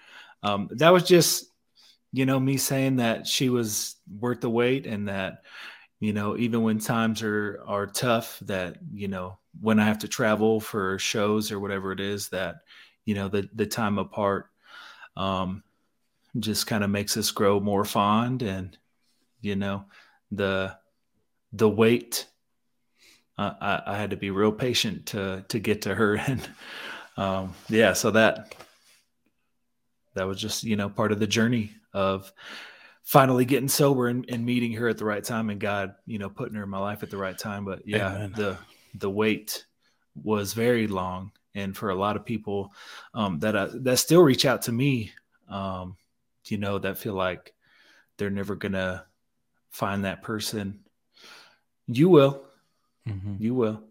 um 0.44 0.70
that 0.72 0.91
was 0.91 1.03
just 1.03 1.46
you 2.13 2.25
know 2.25 2.39
me 2.39 2.58
saying 2.58 2.98
that 2.98 3.27
she 3.27 3.50
was 3.50 3.96
worth 4.20 4.41
the 4.41 4.50
wait 4.50 4.86
and 4.86 5.08
that 5.08 5.44
you 6.00 6.13
know 6.13 6.38
even 6.38 6.62
when 6.62 6.79
times 6.79 7.22
are 7.24 7.62
are 7.65 7.88
tough 7.88 8.39
that 8.41 8.77
you 8.94 9.08
know 9.08 9.38
when 9.62 9.79
i 9.79 9.86
have 9.86 10.00
to 10.00 10.08
travel 10.08 10.60
for 10.60 10.98
shows 11.00 11.51
or 11.51 11.60
whatever 11.60 11.91
it 11.91 12.00
is 12.00 12.29
that 12.29 12.58
you 13.06 13.15
know 13.15 13.27
the 13.27 13.50
the 13.56 13.65
time 13.65 13.98
apart 13.98 14.48
um 15.15 15.63
just 16.39 16.67
kind 16.67 16.84
of 16.84 16.89
makes 16.89 17.17
us 17.17 17.32
grow 17.32 17.60
more 17.60 17.86
fond 17.86 18.44
and 18.44 18.77
you 19.41 19.56
know 19.56 19.86
the 20.32 20.75
the 21.53 21.70
wait 21.70 22.27
uh, 23.38 23.53
I, 23.62 23.94
I 23.94 23.98
had 23.98 24.10
to 24.12 24.17
be 24.17 24.32
real 24.32 24.51
patient 24.51 25.08
to 25.08 25.46
to 25.50 25.60
get 25.60 25.84
to 25.84 25.96
her 25.96 26.15
and 26.27 26.48
um 27.15 27.53
yeah 27.70 27.94
so 27.94 28.12
that 28.12 28.56
that 30.18 30.28
was 30.28 30.40
just 30.40 30.64
you 30.64 30.76
know 30.76 30.90
part 30.90 31.12
of 31.12 31.20
the 31.20 31.28
journey 31.28 31.72
of 31.94 32.32
finally 33.04 33.46
getting 33.46 33.70
sober 33.70 34.08
and, 34.08 34.26
and 34.30 34.46
meeting 34.46 34.74
her 34.74 34.90
at 34.90 34.98
the 34.98 35.06
right 35.06 35.24
time 35.24 35.50
and 35.50 35.60
god 35.60 35.96
you 36.06 36.20
know 36.20 36.30
putting 36.30 36.56
her 36.56 36.64
in 36.64 36.70
my 36.70 36.80
life 36.80 37.04
at 37.04 37.10
the 37.10 37.18
right 37.18 37.38
time. 37.38 37.66
But 37.66 37.88
yeah 37.88 38.14
Amen. 38.14 38.34
the 38.36 38.58
the 38.96 39.10
wait 39.10 39.66
was 40.22 40.54
very 40.54 40.88
long. 40.88 41.32
And 41.56 41.76
for 41.76 41.90
a 41.90 41.96
lot 41.96 42.16
of 42.16 42.24
people 42.24 42.72
um, 43.16 43.40
that 43.40 43.56
I, 43.58 43.70
that 43.74 43.98
still 43.98 44.22
reach 44.22 44.46
out 44.46 44.64
to 44.64 44.72
me 44.72 45.12
um, 45.50 45.96
you 46.46 46.58
know 46.58 46.78
that 46.78 46.98
feel 46.98 47.14
like 47.14 47.54
they're 48.18 48.30
never 48.30 48.56
gonna 48.56 49.06
find 49.70 50.06
that 50.06 50.22
person. 50.22 50.80
You 51.88 52.10
will. 52.10 52.44
You 53.40 53.56
will. 53.56 53.84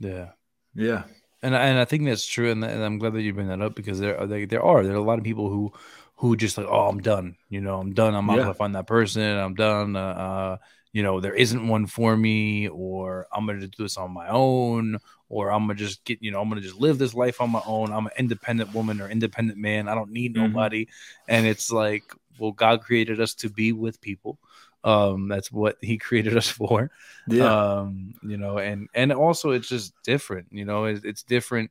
Yeah. 0.00 0.30
Yeah 0.74 1.04
and 1.42 1.56
I- 1.56 1.66
and 1.66 1.78
I 1.78 1.84
think 1.84 2.04
that's 2.04 2.26
true, 2.26 2.50
and, 2.50 2.64
and 2.64 2.82
I'm 2.82 2.98
glad 2.98 3.14
that 3.14 3.22
you 3.22 3.32
bring 3.34 3.48
that 3.48 3.60
up 3.62 3.74
because 3.74 3.98
there 3.98 4.18
are 4.18 4.26
there, 4.26 4.46
there 4.46 4.62
are 4.62 4.84
there 4.84 4.94
are 4.94 4.96
a 4.96 5.02
lot 5.02 5.18
of 5.18 5.24
people 5.24 5.48
who 5.48 5.72
who 6.16 6.36
just 6.36 6.56
like 6.58 6.66
oh 6.68 6.88
I'm 6.88 7.00
done, 7.00 7.36
you 7.48 7.60
know 7.60 7.78
I'm 7.80 7.92
done, 7.94 8.14
I'm 8.14 8.26
not 8.26 8.36
Yeah. 8.36 8.42
gonna 8.42 8.54
find 8.54 8.74
that 8.74 8.86
person, 8.86 9.22
I'm 9.22 9.54
done, 9.54 9.96
uh, 9.96 10.00
uh, 10.00 10.56
you 10.92 11.02
know 11.02 11.20
there 11.20 11.34
isn't 11.34 11.66
one 11.68 11.86
for 11.86 12.16
me, 12.16 12.68
or 12.68 13.26
I'm 13.32 13.46
gonna 13.46 13.66
do 13.66 13.82
this 13.82 13.96
on 13.96 14.12
my 14.12 14.28
own, 14.28 14.98
or 15.28 15.50
I'm 15.50 15.62
gonna 15.64 15.74
just 15.74 16.04
get 16.04 16.22
you 16.22 16.30
know 16.30 16.40
I'm 16.40 16.48
gonna 16.48 16.60
just 16.60 16.76
live 16.80 16.98
this 16.98 17.14
life 17.14 17.40
on 17.40 17.50
my 17.50 17.62
own. 17.66 17.92
I'm 17.92 18.06
an 18.06 18.12
independent 18.18 18.72
woman 18.72 19.00
or 19.00 19.08
independent 19.08 19.58
man. 19.58 19.88
I 19.88 19.94
don't 19.94 20.12
need 20.12 20.34
Mhm. 20.36 20.36
nobody, 20.36 20.86
and 21.28 21.46
it's 21.46 21.70
like 21.72 22.12
well, 22.38 22.52
God 22.52 22.80
created 22.82 23.20
us 23.20 23.34
to 23.36 23.50
be 23.50 23.72
with 23.72 24.00
people. 24.00 24.38
Um, 24.84 25.28
that's 25.28 25.50
what 25.52 25.76
He 25.80 25.98
created 25.98 26.36
us 26.36 26.48
for. 26.48 26.90
Yeah. 27.28 27.78
Um, 27.78 28.14
you 28.22 28.36
know, 28.36 28.58
and 28.58 28.88
and 28.94 29.12
also 29.12 29.50
it's 29.50 29.68
just 29.68 29.94
different. 30.02 30.48
You 30.50 30.64
know, 30.64 30.84
it's, 30.84 31.04
it's 31.04 31.22
different 31.22 31.70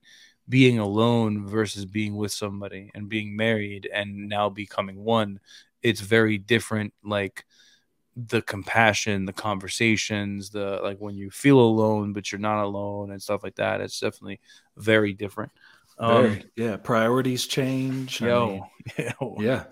being 0.49 0.79
alone 0.79 1.45
versus 1.45 1.85
being 1.85 2.15
with 2.15 2.31
somebody 2.31 2.91
and 2.93 3.07
being 3.07 3.35
married 3.35 3.89
and 3.93 4.27
now 4.27 4.49
becoming 4.49 5.03
one. 5.03 5.39
It's 5.81 6.01
very 6.01 6.37
different. 6.37 6.93
Like 7.03 7.45
the 8.15 8.41
compassion, 8.41 9.25
the 9.25 9.33
conversations, 9.33 10.49
the 10.49 10.79
like 10.83 10.97
when 10.97 11.15
you 11.15 11.31
feel 11.31 11.59
alone 11.59 12.13
but 12.13 12.31
you're 12.31 12.39
not 12.39 12.63
alone 12.63 13.11
and 13.11 13.21
stuff 13.21 13.43
like 13.43 13.55
that. 13.55 13.81
It's 13.81 13.99
definitely 13.99 14.39
very 14.77 15.13
different. 15.13 15.51
Um, 15.97 16.23
very, 16.23 16.45
yeah, 16.55 16.77
priorities 16.77 17.45
change. 17.45 18.21
Yo, 18.21 18.67
I 18.97 19.01
mean, 19.01 19.35
yeah, 19.39 19.63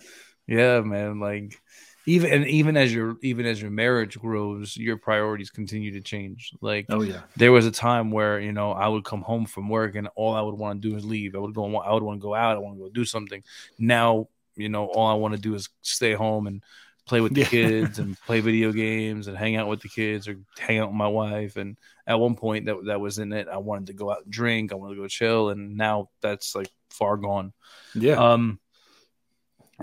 yeah, 0.48 0.82
man. 0.82 1.20
Like 1.20 1.60
even 2.06 2.32
and 2.32 2.48
even 2.48 2.78
as 2.78 2.94
your 2.94 3.18
even 3.22 3.46
as 3.46 3.62
your 3.62 3.72
marriage 3.72 4.18
grows, 4.18 4.76
your 4.78 4.98
priorities 4.98 5.50
continue 5.50 5.92
to 5.92 6.02
change. 6.02 6.54
Like, 6.62 6.86
oh 6.90 7.02
yeah, 7.02 7.22
there 7.36 7.52
was 7.52 7.66
a 7.66 7.72
time 7.72 8.12
where 8.12 8.40
you 8.40 8.52
know 8.52 8.72
I 8.72 8.88
would 8.88 9.04
come 9.04 9.22
home 9.22 9.46
from 9.46 9.70
work 9.70 9.96
and 9.96 10.08
all 10.16 10.34
I 10.34 10.42
would 10.42 10.56
want 10.56 10.82
to 10.82 10.90
do 10.90 10.96
is 10.96 11.06
leave. 11.06 11.36
I 11.36 11.40
would 11.40 11.54
go, 11.54 11.78
I 11.78 11.94
would 11.94 12.04
want 12.04 12.20
to 12.20 12.24
go 12.24 12.34
out. 12.34 12.56
I 12.56 12.60
want 12.60 12.78
to 12.78 12.84
go 12.84 12.90
do 12.90 13.06
something. 13.06 13.44
Now, 13.78 14.28
you 14.56 14.70
know, 14.70 14.88
all 14.88 15.08
I 15.08 15.14
want 15.14 15.36
to 15.36 15.40
do 15.40 15.56
is 15.56 15.70
stay 15.82 16.14
home 16.14 16.48
and 16.48 16.64
play 17.06 17.22
with 17.22 17.34
the 17.34 17.42
yeah. 17.42 17.48
kids 17.48 18.00
and 18.00 18.18
play 18.22 18.40
video 18.40 18.72
games 18.72 19.28
and 19.28 19.38
hang 19.38 19.56
out 19.56 19.68
with 19.68 19.82
the 19.82 19.90
kids 19.90 20.28
or 20.28 20.38
hang 20.58 20.80
out 20.80 20.90
with 20.90 20.96
my 20.96 21.08
wife. 21.08 21.58
And 21.58 21.78
at 22.08 22.20
one 22.20 22.36
point 22.36 22.66
that 22.68 22.86
that 22.86 23.02
was 23.02 23.20
in 23.20 23.34
it. 23.34 23.48
I 23.48 23.58
wanted 23.58 23.88
to 23.88 23.94
go 23.94 24.12
out 24.12 24.24
and 24.24 24.32
drink. 24.32 24.72
I 24.72 24.76
wanted 24.76 24.96
to 24.96 25.02
go 25.02 25.08
chill. 25.08 25.50
And 25.50 25.76
now 25.76 26.10
that's 26.22 26.56
like 26.56 26.70
far 26.92 27.18
gone. 27.18 27.52
Yeah. 27.94 28.14
Um 28.14 28.60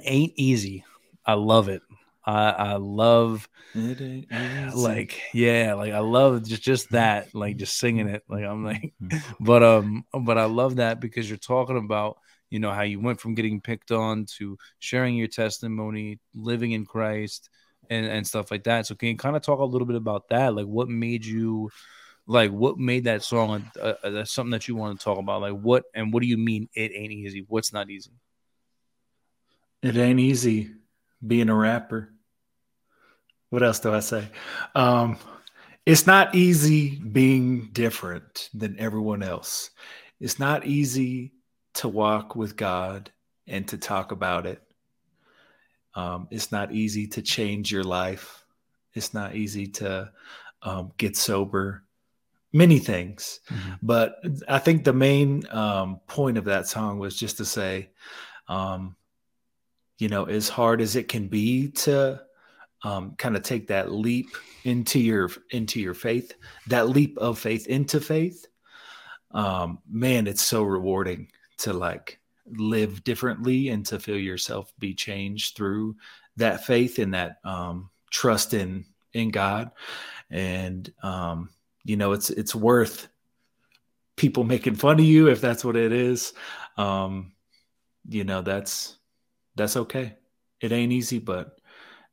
ain't 0.02 0.32
easy. 0.36 0.84
I 1.24 1.34
love 1.34 1.68
it. 1.68 1.82
I 2.26 2.50
I 2.50 2.76
love 2.76 3.48
like 4.74 5.22
yeah, 5.32 5.74
like 5.74 5.92
I 5.92 6.00
love 6.00 6.44
just 6.44 6.62
just 6.62 6.90
that, 6.90 7.34
like 7.34 7.56
just 7.56 7.78
singing 7.78 8.08
it. 8.08 8.24
Like 8.28 8.44
I'm 8.44 8.64
like 8.64 8.94
but 9.40 9.62
um 9.62 10.04
but 10.12 10.38
I 10.38 10.46
love 10.46 10.76
that 10.76 11.00
because 11.00 11.28
you're 11.28 11.38
talking 11.38 11.76
about 11.76 12.18
you 12.50 12.58
know 12.58 12.72
how 12.72 12.82
you 12.82 13.00
went 13.00 13.20
from 13.20 13.34
getting 13.34 13.60
picked 13.60 13.92
on 13.92 14.26
to 14.38 14.56
sharing 14.78 15.16
your 15.16 15.28
testimony 15.28 16.20
living 16.34 16.72
in 16.72 16.84
christ 16.86 17.50
and 17.90 18.06
and 18.06 18.26
stuff 18.26 18.50
like 18.50 18.64
that. 18.64 18.86
So 18.86 18.94
can 18.94 19.10
you 19.10 19.16
kind 19.16 19.36
of 19.36 19.42
talk 19.42 19.60
a 19.60 19.64
little 19.64 19.86
bit 19.86 19.96
about 19.96 20.28
that? 20.30 20.54
Like 20.54 20.66
what 20.66 20.88
made 20.88 21.24
you 21.24 21.70
like 22.26 22.50
what 22.50 22.78
made 22.78 23.04
that 23.04 23.22
song 23.22 23.70
uh, 23.80 23.94
uh, 24.02 24.24
something 24.24 24.50
that 24.50 24.66
you 24.66 24.74
want 24.74 24.98
to 24.98 25.04
talk 25.04 25.18
about? 25.18 25.42
Like 25.42 25.54
what 25.54 25.84
and 25.94 26.12
what 26.12 26.22
do 26.22 26.28
you 26.28 26.38
mean 26.38 26.68
it 26.74 26.92
ain't 26.94 27.12
easy? 27.12 27.44
What's 27.46 27.72
not 27.72 27.90
easy? 27.90 28.10
It 29.82 29.96
ain't 29.96 30.18
easy 30.18 30.70
being 31.24 31.48
a 31.48 31.54
rapper 31.54 32.15
what 33.50 33.62
else 33.62 33.80
do 33.80 33.92
i 33.92 34.00
say 34.00 34.28
um 34.74 35.18
it's 35.84 36.06
not 36.06 36.34
easy 36.34 36.96
being 36.96 37.68
different 37.72 38.50
than 38.54 38.78
everyone 38.78 39.22
else 39.22 39.70
it's 40.20 40.38
not 40.38 40.66
easy 40.66 41.32
to 41.76 41.88
walk 41.88 42.34
with 42.34 42.56
God 42.56 43.10
and 43.46 43.68
to 43.68 43.78
talk 43.78 44.12
about 44.12 44.46
it. 44.46 44.62
Um, 45.94 46.28
it's 46.30 46.50
not 46.52 46.72
easy 46.72 47.06
to 47.08 47.22
change 47.22 47.70
your 47.70 47.84
life. 47.84 48.44
It's 48.94 49.14
not 49.14 49.34
easy 49.34 49.66
to 49.68 50.10
um, 50.62 50.92
get 50.96 51.16
sober. 51.16 51.82
Many 52.52 52.78
things, 52.78 53.40
mm-hmm. 53.50 53.74
but 53.82 54.22
I 54.48 54.58
think 54.58 54.84
the 54.84 54.94
main 54.94 55.42
um, 55.50 56.00
point 56.06 56.38
of 56.38 56.44
that 56.46 56.66
song 56.66 56.98
was 56.98 57.14
just 57.14 57.36
to 57.36 57.44
say, 57.44 57.90
um, 58.48 58.96
you 59.98 60.08
know, 60.08 60.24
as 60.24 60.48
hard 60.48 60.80
as 60.80 60.96
it 60.96 61.08
can 61.08 61.28
be 61.28 61.68
to 61.72 62.22
um, 62.82 63.14
kind 63.16 63.36
of 63.36 63.42
take 63.42 63.68
that 63.68 63.92
leap 63.92 64.28
into 64.64 64.98
your 64.98 65.30
into 65.50 65.80
your 65.80 65.94
faith, 65.94 66.34
that 66.68 66.88
leap 66.88 67.16
of 67.18 67.38
faith 67.38 67.66
into 67.66 68.00
faith, 68.00 68.46
um, 69.32 69.78
man, 69.90 70.26
it's 70.26 70.42
so 70.42 70.62
rewarding 70.62 71.28
to 71.58 71.72
like 71.72 72.18
live 72.46 73.02
differently 73.04 73.68
and 73.70 73.84
to 73.86 73.98
feel 73.98 74.18
yourself 74.18 74.72
be 74.78 74.94
changed 74.94 75.56
through 75.56 75.96
that 76.36 76.64
faith 76.64 76.98
and 76.98 77.14
that 77.14 77.38
um, 77.44 77.90
trust 78.10 78.54
in 78.54 78.84
in 79.12 79.30
God. 79.30 79.70
And 80.30 80.92
um, 81.02 81.50
you 81.84 81.96
know, 81.96 82.12
it's 82.12 82.30
it's 82.30 82.54
worth 82.54 83.08
people 84.16 84.44
making 84.44 84.74
fun 84.74 84.98
of 84.98 85.04
you 85.04 85.28
if 85.28 85.40
that's 85.40 85.64
what 85.64 85.76
it 85.76 85.92
is. 85.92 86.32
Um, 86.76 87.32
you 88.08 88.24
know, 88.24 88.42
that's 88.42 88.96
that's 89.54 89.76
okay. 89.76 90.16
It 90.60 90.72
ain't 90.72 90.92
easy, 90.92 91.18
but 91.18 91.55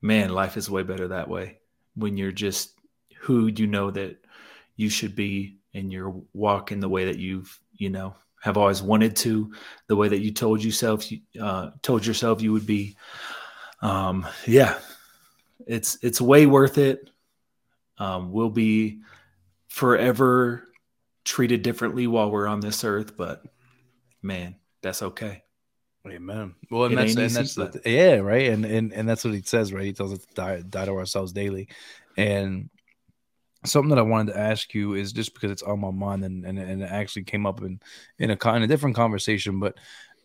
man, 0.04 0.30
life 0.30 0.58
is 0.58 0.70
way 0.70 0.84
better 0.84 1.08
that 1.08 1.30
way 1.30 1.58
when 1.96 2.18
you're 2.18 2.32
just 2.32 2.78
who 3.22 3.48
you 3.48 3.66
know 3.66 3.90
that 3.90 4.18
you 4.76 4.90
should 4.90 5.16
be 5.16 5.58
and 5.74 5.92
you're 5.92 6.22
walking 6.34 6.80
the 6.80 6.90
way 6.90 7.06
that 7.06 7.18
you've 7.18 7.60
you 7.74 7.90
know 7.90 8.16
have 8.42 8.58
always 8.58 8.82
wanted 8.82 9.16
to, 9.16 9.54
the 9.88 9.96
way 9.96 10.10
that 10.10 10.20
you 10.20 10.30
told 10.30 10.62
yourself, 10.62 11.08
uh, 11.40 11.72
told 11.82 12.06
yourself 12.06 12.42
you 12.42 12.52
would 12.52 12.68
be. 12.68 12.98
Um, 13.82 14.28
yeah, 14.46 14.78
it's 15.66 15.98
it's 16.02 16.20
way 16.20 16.46
worth 16.46 16.78
it. 16.78 17.10
Um, 17.98 18.34
we'll 18.34 18.50
be 18.50 19.00
forever 19.70 20.68
treated 21.24 21.62
differently 21.62 22.06
while 22.06 22.30
we're 22.30 22.48
on 22.48 22.60
this 22.60 22.84
earth, 22.84 23.16
but 23.16 23.44
man, 24.22 24.56
that's 24.82 25.02
okay. 25.02 25.44
Amen. 26.06 26.56
Well, 26.70 26.86
and 26.86 26.94
it 26.94 26.98
that's 26.98 27.16
and 27.16 27.30
that's 27.30 27.56
the, 27.56 27.82
yeah, 27.86 28.16
right, 28.16 28.50
and 28.50 28.66
and 28.66 28.92
and 28.94 29.08
that's 29.08 29.24
what 29.24 29.34
he 29.34 29.42
says, 29.42 29.72
right? 29.72 29.86
He 29.86 29.94
tells 29.94 30.12
us 30.12 30.26
to 30.26 30.34
die, 30.34 30.62
die 30.68 30.86
to 30.86 30.92
ourselves 30.92 31.32
daily, 31.32 31.70
and 32.18 32.70
something 33.66 33.90
that 33.90 34.00
I 34.00 34.04
wanted 34.04 34.34
to 34.34 34.40
ask 34.40 34.74
you 34.74 34.96
is 34.96 35.14
just 35.14 35.34
because 35.34 35.52
it's 35.52 35.64
on 35.64 35.80
my 35.80 35.92
mind 35.92 36.26
and, 36.26 36.46
and, 36.46 36.60
and 36.60 36.84
it 36.84 36.92
actually 36.92 37.24
came 37.24 37.46
up 37.46 37.62
in 37.62 37.80
in 38.20 38.32
a 38.32 38.54
in 38.56 38.64
a 38.64 38.68
different 38.68 38.96
conversation, 38.96 39.60
but 39.60 39.76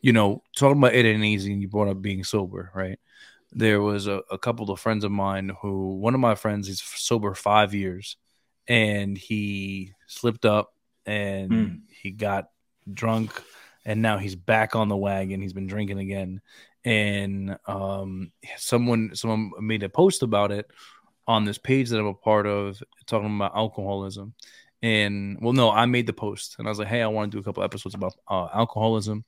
you 0.00 0.12
know, 0.12 0.42
talking 0.56 0.78
about 0.78 0.94
it 0.94 1.06
ain't 1.06 1.24
easy, 1.24 1.52
and 1.52 1.62
you 1.62 1.68
brought 1.68 1.88
up 1.88 2.02
being 2.02 2.24
sober, 2.24 2.70
right? 2.74 2.98
There 3.52 3.80
was 3.80 4.06
a, 4.06 4.22
a 4.30 4.38
couple 4.38 4.70
of 4.70 4.80
friends 4.80 5.04
of 5.04 5.10
mine 5.10 5.52
who 5.62 5.96
one 5.96 6.14
of 6.14 6.20
my 6.20 6.34
friends 6.34 6.68
is 6.68 6.80
sober 6.80 7.34
five 7.34 7.74
years, 7.74 8.16
and 8.66 9.16
he 9.16 9.92
slipped 10.06 10.44
up 10.44 10.74
and 11.06 11.50
mm. 11.50 11.80
he 12.02 12.10
got 12.10 12.50
drunk, 12.92 13.42
and 13.88 14.02
now 14.02 14.18
he's 14.18 14.36
back 14.36 14.76
on 14.76 14.88
the 14.88 14.96
wagon. 14.96 15.40
He's 15.40 15.54
been 15.54 15.66
drinking 15.66 15.98
again, 15.98 16.42
and 16.84 17.58
um, 17.66 18.32
someone 18.58 19.12
someone 19.14 19.50
made 19.60 19.82
a 19.82 19.88
post 19.88 20.22
about 20.22 20.52
it 20.52 20.70
on 21.26 21.46
this 21.46 21.56
page 21.56 21.88
that 21.88 21.98
I'm 21.98 22.06
a 22.06 22.14
part 22.14 22.46
of 22.46 22.82
talking 23.06 23.34
about 23.34 23.56
alcoholism. 23.56 24.34
And 24.82 25.38
well, 25.40 25.54
no, 25.54 25.70
I 25.70 25.86
made 25.86 26.06
the 26.06 26.12
post 26.12 26.56
and 26.58 26.68
I 26.68 26.70
was 26.70 26.78
like, 26.78 26.88
hey, 26.88 27.02
I 27.02 27.08
want 27.08 27.32
to 27.32 27.36
do 27.36 27.40
a 27.40 27.44
couple 27.44 27.64
episodes 27.64 27.94
about 27.94 28.14
uh, 28.28 28.48
alcoholism. 28.54 29.24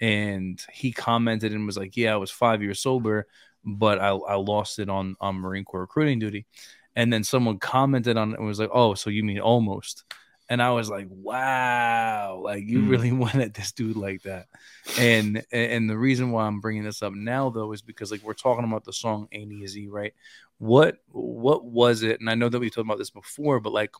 And 0.00 0.60
he 0.72 0.92
commented 0.92 1.52
and 1.52 1.66
was 1.66 1.76
like, 1.76 1.96
yeah, 1.96 2.14
I 2.14 2.16
was 2.16 2.30
five 2.30 2.62
years 2.62 2.80
sober, 2.80 3.26
but 3.64 3.98
I, 3.98 4.08
I 4.08 4.36
lost 4.36 4.78
it 4.78 4.88
on, 4.88 5.14
on 5.20 5.36
Marine 5.36 5.64
Corps 5.64 5.82
recruiting 5.82 6.18
duty. 6.18 6.46
And 6.96 7.12
then 7.12 7.22
someone 7.22 7.58
commented 7.58 8.16
on 8.16 8.32
it 8.32 8.38
and 8.38 8.46
was 8.46 8.58
like, 8.58 8.70
oh, 8.72 8.94
so 8.94 9.10
you 9.10 9.22
mean 9.22 9.40
almost. 9.40 10.04
And 10.50 10.62
I 10.62 10.72
was 10.72 10.90
like, 10.90 11.06
wow, 11.08 12.40
like 12.42 12.64
you 12.64 12.80
mm. 12.80 12.90
really 12.90 13.12
went 13.12 13.36
at 13.36 13.54
this 13.54 13.72
dude 13.72 13.96
like 13.96 14.22
that. 14.22 14.46
And 14.98 15.42
and 15.52 15.88
the 15.88 15.96
reason 15.96 16.32
why 16.32 16.46
I'm 16.46 16.60
bringing 16.60 16.84
this 16.84 17.02
up 17.02 17.14
now 17.14 17.50
though 17.50 17.72
is 17.72 17.82
because 17.82 18.10
like 18.10 18.22
we're 18.22 18.34
talking 18.34 18.64
about 18.64 18.84
the 18.84 18.92
song 18.92 19.28
Ain't 19.32 19.52
Easy, 19.52 19.88
right? 19.88 20.12
what 20.58 20.96
what 21.08 21.64
was 21.64 22.02
it? 22.02 22.20
And 22.20 22.30
I 22.30 22.34
know 22.34 22.48
that 22.48 22.58
we 22.58 22.70
talked 22.70 22.86
about 22.86 22.98
this 22.98 23.10
before, 23.10 23.60
but 23.60 23.72
like 23.72 23.94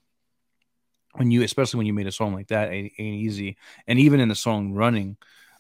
when 1.13 1.31
you, 1.31 1.43
especially 1.43 1.79
when 1.79 1.87
you 1.87 1.93
made 1.93 2.07
a 2.07 2.13
song 2.13 2.35
like 2.35 2.49
that, 2.49 2.73
ain't, 2.73 2.93
ain't 2.99 3.23
easy, 3.23 3.57
and 3.87 3.99
even 3.99 4.21
in 4.21 4.29
the 4.29 4.35
song 4.35 4.73
"Running," 4.73 5.17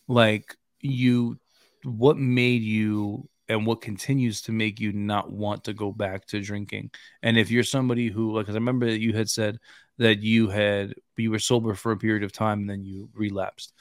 like 0.08 0.56
you, 0.80 1.38
what 1.84 2.16
made 2.16 2.62
you 2.62 3.28
and 3.48 3.66
what 3.66 3.82
continues 3.82 4.40
to 4.42 4.52
make 4.52 4.80
you 4.80 4.92
not 4.92 5.30
want 5.30 5.64
to 5.64 5.74
go 5.74 5.92
back 5.92 6.24
to 6.24 6.40
drinking 6.40 6.90
and 7.22 7.36
if 7.36 7.50
you're 7.50 7.62
somebody 7.62 8.08
who 8.08 8.34
like 8.34 8.48
i 8.48 8.52
remember 8.52 8.86
that 8.86 9.00
you 9.00 9.12
had 9.12 9.28
said 9.28 9.58
that 9.98 10.20
you 10.20 10.48
had 10.48 10.94
you 11.16 11.30
were 11.30 11.38
sober 11.38 11.74
for 11.74 11.92
a 11.92 11.96
period 11.96 12.24
of 12.24 12.32
time 12.32 12.60
and 12.60 12.70
then 12.70 12.84
you 12.84 13.08
relapsed 13.14 13.72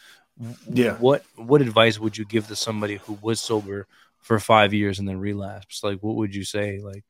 yeah 0.72 0.96
what 0.98 1.24
what 1.36 1.62
advice 1.62 2.00
would 2.00 2.18
you 2.18 2.26
give 2.26 2.48
to 2.48 2.56
somebody 2.56 2.98
who 2.98 3.18
was 3.22 3.40
sober 3.40 3.88
for 4.24 4.40
five 4.40 4.74
years 4.74 5.00
and 5.00 5.08
then 5.08 5.20
relapse? 5.20 5.84
Like, 5.84 6.00
what 6.00 6.16
would 6.16 6.34
you 6.34 6.44
say? 6.44 6.80
Like, 6.80 7.04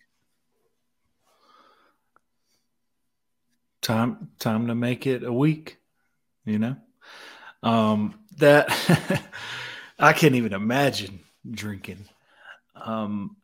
time 3.81 4.31
time 4.39 4.67
to 4.67 4.75
make 4.75 5.07
it 5.07 5.24
a 5.24 5.31
week. 5.31 5.77
You 6.43 6.60
know, 6.60 6.75
um, 7.62 8.19
that 8.38 8.67
I 10.00 10.12
can't 10.12 10.36
even 10.36 10.53
imagine 10.53 11.22
drinking. 11.50 12.05
Um, 12.75 13.38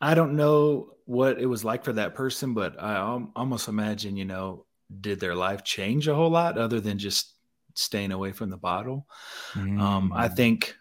I 0.00 0.14
don't 0.14 0.36
know 0.36 0.94
what 1.06 1.40
it 1.40 1.46
was 1.46 1.64
like 1.64 1.84
for 1.84 1.94
that 1.94 2.14
person, 2.14 2.54
but 2.54 2.80
I 2.80 2.96
almost 3.34 3.68
imagine, 3.68 4.16
you 4.16 4.24
know, 4.24 4.66
did 5.00 5.20
their 5.20 5.34
life 5.34 5.64
change 5.64 6.08
a 6.08 6.14
whole 6.14 6.30
lot 6.30 6.58
other 6.58 6.80
than 6.80 6.98
just 6.98 7.34
staying 7.74 8.12
away 8.12 8.32
from 8.32 8.50
the 8.50 8.56
bottle? 8.56 9.06
Mm. 9.54 9.80
Um, 9.80 10.12
I 10.14 10.28
mm. 10.28 10.36
think 10.36 10.76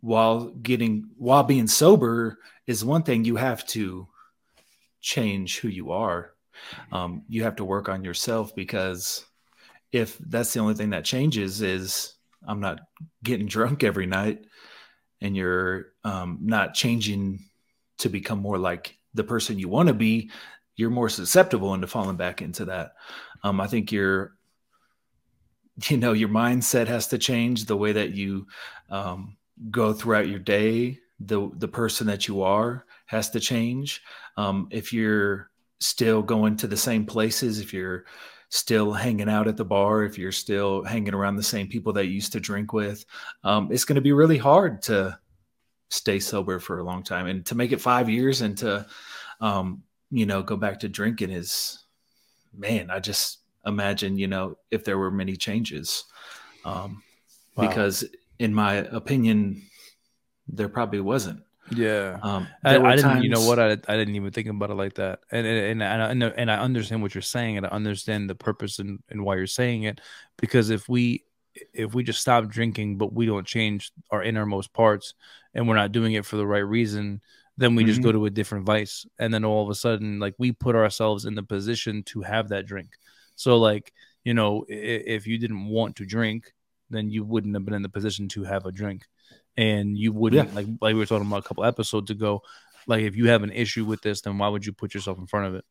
while 0.00 0.50
getting 0.50 1.08
while 1.16 1.42
being 1.42 1.66
sober 1.66 2.38
is 2.66 2.84
one 2.84 3.02
thing 3.02 3.24
you 3.24 3.36
have 3.36 3.66
to 3.66 4.08
change 5.00 5.58
who 5.60 5.68
you 5.68 5.92
are 5.92 6.32
um, 6.92 7.22
you 7.28 7.42
have 7.44 7.56
to 7.56 7.64
work 7.64 7.88
on 7.88 8.04
yourself 8.04 8.54
because 8.54 9.24
if 9.92 10.18
that's 10.18 10.52
the 10.52 10.60
only 10.60 10.74
thing 10.74 10.90
that 10.90 11.04
changes 11.04 11.62
is 11.62 12.14
i'm 12.46 12.60
not 12.60 12.80
getting 13.22 13.46
drunk 13.56 13.84
every 13.84 14.06
night 14.06 14.44
and 15.20 15.36
you're 15.36 15.92
um, 16.04 16.38
not 16.42 16.74
changing 16.74 17.38
to 17.98 18.08
become 18.08 18.40
more 18.40 18.58
like 18.58 18.98
the 19.14 19.24
person 19.24 19.58
you 19.58 19.68
want 19.68 19.88
to 19.88 19.94
be 19.94 20.30
you're 20.74 20.90
more 20.90 21.08
susceptible 21.08 21.72
into 21.72 21.86
falling 21.86 22.16
back 22.16 22.42
into 22.42 22.66
that 22.66 22.92
um, 23.42 23.60
i 23.60 23.66
think 23.66 23.92
you're 23.92 24.32
you 25.88 25.96
know 25.96 26.12
your 26.12 26.28
mindset 26.28 26.86
has 26.86 27.08
to 27.08 27.18
change 27.18 27.64
the 27.64 27.76
way 27.76 27.92
that 27.92 28.12
you 28.12 28.46
um, 28.90 29.36
go 29.70 29.92
throughout 29.92 30.28
your 30.28 30.38
day 30.38 30.98
the 31.20 31.50
the 31.56 31.68
person 31.68 32.06
that 32.06 32.28
you 32.28 32.42
are 32.42 32.84
has 33.06 33.30
to 33.30 33.40
change. 33.40 34.02
Um, 34.36 34.68
if 34.70 34.92
you're 34.92 35.50
still 35.80 36.20
going 36.20 36.56
to 36.56 36.66
the 36.66 36.76
same 36.76 37.06
places 37.06 37.60
if 37.60 37.72
you're 37.72 38.04
still 38.48 38.92
hanging 38.92 39.28
out 39.28 39.48
at 39.48 39.56
the 39.56 39.64
bar 39.64 40.04
if 40.04 40.16
you're 40.18 40.32
still 40.32 40.82
hanging 40.84 41.14
around 41.14 41.36
the 41.36 41.42
same 41.42 41.68
people 41.68 41.92
that 41.92 42.06
you 42.06 42.12
used 42.12 42.32
to 42.32 42.40
drink 42.40 42.72
with 42.72 43.04
um, 43.44 43.70
it's 43.70 43.84
going 43.84 43.96
to 43.96 44.00
be 44.00 44.12
really 44.12 44.38
hard 44.38 44.80
to 44.80 45.18
stay 45.90 46.18
sober 46.18 46.58
for 46.58 46.78
a 46.78 46.84
long 46.84 47.02
time. 47.02 47.26
And 47.26 47.44
to 47.46 47.54
make 47.54 47.72
it 47.72 47.80
five 47.80 48.08
years 48.08 48.40
and 48.40 48.56
to 48.58 48.86
um, 49.40 49.82
you 50.10 50.26
know 50.26 50.42
go 50.42 50.56
back 50.56 50.80
to 50.80 50.88
drinking 50.88 51.30
is 51.30 51.84
man 52.56 52.90
i 52.90 52.98
just 52.98 53.40
imagine 53.66 54.16
you 54.16 54.28
know 54.28 54.56
if 54.70 54.84
there 54.84 54.96
were 54.96 55.10
many 55.10 55.36
changes. 55.36 56.04
Um, 56.64 57.02
wow. 57.56 57.68
because 57.68 58.04
in 58.38 58.54
my 58.54 58.74
opinion 58.74 59.62
there 60.48 60.68
probably 60.68 61.00
wasn't. 61.00 61.40
Yeah. 61.74 62.18
Um, 62.22 62.46
I, 62.64 62.76
I, 62.76 62.96
didn't 62.96 63.10
times... 63.10 63.24
you 63.24 63.30
know 63.30 63.44
what? 63.44 63.58
I, 63.58 63.72
I 63.72 63.96
didn't 63.96 64.14
even 64.14 64.30
think 64.30 64.46
about 64.46 64.70
it 64.70 64.74
like 64.74 64.94
that. 64.94 65.20
And 65.32 65.46
and, 65.46 65.82
and, 65.82 66.12
and, 66.12 66.24
I, 66.24 66.28
and 66.28 66.50
I 66.50 66.58
understand 66.58 67.02
what 67.02 67.14
you're 67.14 67.22
saying 67.22 67.56
and 67.56 67.66
i 67.66 67.70
understand 67.70 68.30
the 68.30 68.36
purpose 68.36 68.78
and, 68.78 69.02
and 69.10 69.24
why 69.24 69.34
you're 69.36 69.48
saying 69.48 69.82
it. 69.82 70.00
Because 70.38 70.70
if 70.70 70.88
we 70.88 71.24
if 71.72 71.94
we 71.94 72.04
just 72.04 72.20
stop 72.20 72.48
drinking 72.48 72.98
but 72.98 73.14
we 73.14 73.24
don't 73.24 73.46
change 73.46 73.90
our 74.10 74.22
innermost 74.22 74.74
parts 74.74 75.14
and 75.54 75.66
we're 75.66 75.74
not 75.74 75.90
doing 75.90 76.12
it 76.12 76.26
for 76.26 76.36
the 76.36 76.46
right 76.46 76.58
reason 76.58 77.22
then 77.58 77.74
we 77.74 77.82
mm-hmm. 77.82 77.88
just 77.88 78.02
go 78.02 78.12
to 78.12 78.26
a 78.26 78.30
different 78.30 78.66
vice 78.66 79.06
and 79.18 79.32
then 79.32 79.44
all 79.44 79.62
of 79.62 79.70
a 79.70 79.74
sudden 79.74 80.18
like 80.18 80.34
we 80.38 80.52
put 80.52 80.76
ourselves 80.76 81.24
in 81.24 81.34
the 81.34 81.42
position 81.42 82.02
to 82.02 82.22
have 82.22 82.48
that 82.48 82.66
drink 82.66 82.90
so 83.36 83.58
like, 83.58 83.92
you 84.24 84.34
know, 84.34 84.64
if, 84.66 85.02
if 85.06 85.26
you 85.26 85.38
didn't 85.38 85.68
want 85.68 85.96
to 85.96 86.06
drink, 86.06 86.52
then 86.90 87.10
you 87.10 87.24
wouldn't 87.24 87.54
have 87.54 87.64
been 87.64 87.74
in 87.74 87.82
the 87.82 87.88
position 87.88 88.28
to 88.28 88.44
have 88.44 88.66
a 88.66 88.72
drink. 88.72 89.04
And 89.56 89.96
you 89.96 90.12
wouldn't 90.12 90.50
yeah. 90.50 90.54
like 90.54 90.66
like 90.80 90.94
we 90.94 90.98
were 90.98 91.06
talking 91.06 91.26
about 91.26 91.44
a 91.44 91.48
couple 91.48 91.64
episodes 91.64 92.10
ago. 92.10 92.42
Like 92.86 93.02
if 93.02 93.16
you 93.16 93.28
have 93.28 93.42
an 93.42 93.52
issue 93.52 93.84
with 93.84 94.02
this, 94.02 94.20
then 94.22 94.36
why 94.38 94.48
would 94.48 94.66
you 94.66 94.72
put 94.72 94.94
yourself 94.94 95.18
in 95.18 95.26
front 95.26 95.46
of 95.46 95.54
it? 95.54 95.64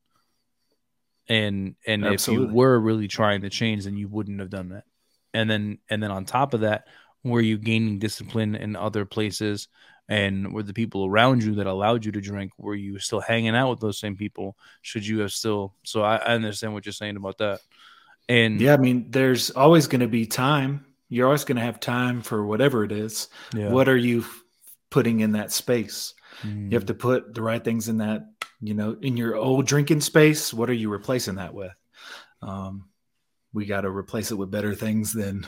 And 1.28 1.76
and 1.86 2.06
Absolutely. 2.06 2.46
if 2.46 2.50
you 2.50 2.56
were 2.56 2.80
really 2.80 3.08
trying 3.08 3.42
to 3.42 3.50
change, 3.50 3.86
then 3.86 3.98
you 3.98 4.08
wouldn't 4.08 4.40
have 4.40 4.50
done 4.50 4.70
that. 4.70 4.86
And 5.34 5.50
then 5.50 5.80
and 5.90 6.02
then 6.02 6.12
on 6.12 6.26
top 6.26 6.54
of 6.54 6.62
that, 6.62 6.88
were 7.24 7.42
you 7.42 7.58
gaining 7.58 8.00
discipline 8.00 8.56
in 8.56 8.76
other 8.76 9.06
places 9.06 9.68
and 10.08 10.54
were 10.54 10.64
the 10.64 10.74
people 10.74 11.06
around 11.06 11.44
you 11.44 11.56
that 11.56 11.68
allowed 11.68 12.06
you 12.06 12.12
to 12.12 12.22
drink 12.22 12.52
were 12.58 12.76
you 12.76 13.00
still 13.00 13.22
hanging 13.22 13.56
out 13.56 13.72
with 13.72 13.80
those 13.80 14.00
same 14.00 14.16
people? 14.16 14.56
Should 14.82 15.06
you 15.06 15.20
have 15.20 15.32
still 15.32 15.74
so 15.84 16.02
i, 16.04 16.18
I 16.18 16.36
understand 16.36 16.74
what 16.74 16.86
you're 16.86 16.94
saying 16.94 17.18
about 17.18 17.40
that. 17.40 17.62
And 18.30 18.60
yeah 18.62 18.74
i 18.74 18.78
mean 18.78 19.10
there's 19.10 19.52
always 19.52 19.88
going 19.88 20.02
to 20.02 20.08
be 20.08 20.26
time. 20.26 20.86
You're 21.10 21.28
always 21.28 21.44
going 21.44 21.58
to 21.58 21.64
have 21.64 21.80
time 21.80 22.22
for 22.22 22.46
whatever 22.46 22.84
it 22.84 22.92
is. 22.92 23.28
Yeah. 23.54 23.70
what 23.70 23.88
are 23.90 23.98
you 23.98 24.26
putting 24.90 25.20
in 25.22 25.34
that 25.34 25.52
space? 25.52 26.14
Mm. 26.42 26.70
you 26.70 26.76
have 26.76 26.84
mm. 26.84 26.88
to 26.88 26.94
put 26.94 27.34
the 27.34 27.42
right 27.42 27.64
things 27.64 27.88
in 27.88 28.00
that 28.00 28.28
you 28.60 28.74
know 28.74 28.98
in 29.02 29.16
your 29.16 29.38
old 29.38 29.66
drinking 29.66 30.02
space 30.02 30.54
what 30.54 30.70
are 30.70 30.74
you 30.74 30.90
replacing 30.90 31.36
that 31.36 31.54
with? 31.54 31.72
Um, 32.42 32.90
we 33.54 33.66
got 33.66 33.82
to 33.82 33.90
replace 33.90 34.32
it 34.32 34.36
with 34.36 34.52
better 34.52 34.76
things 34.76 35.14
than 35.14 35.48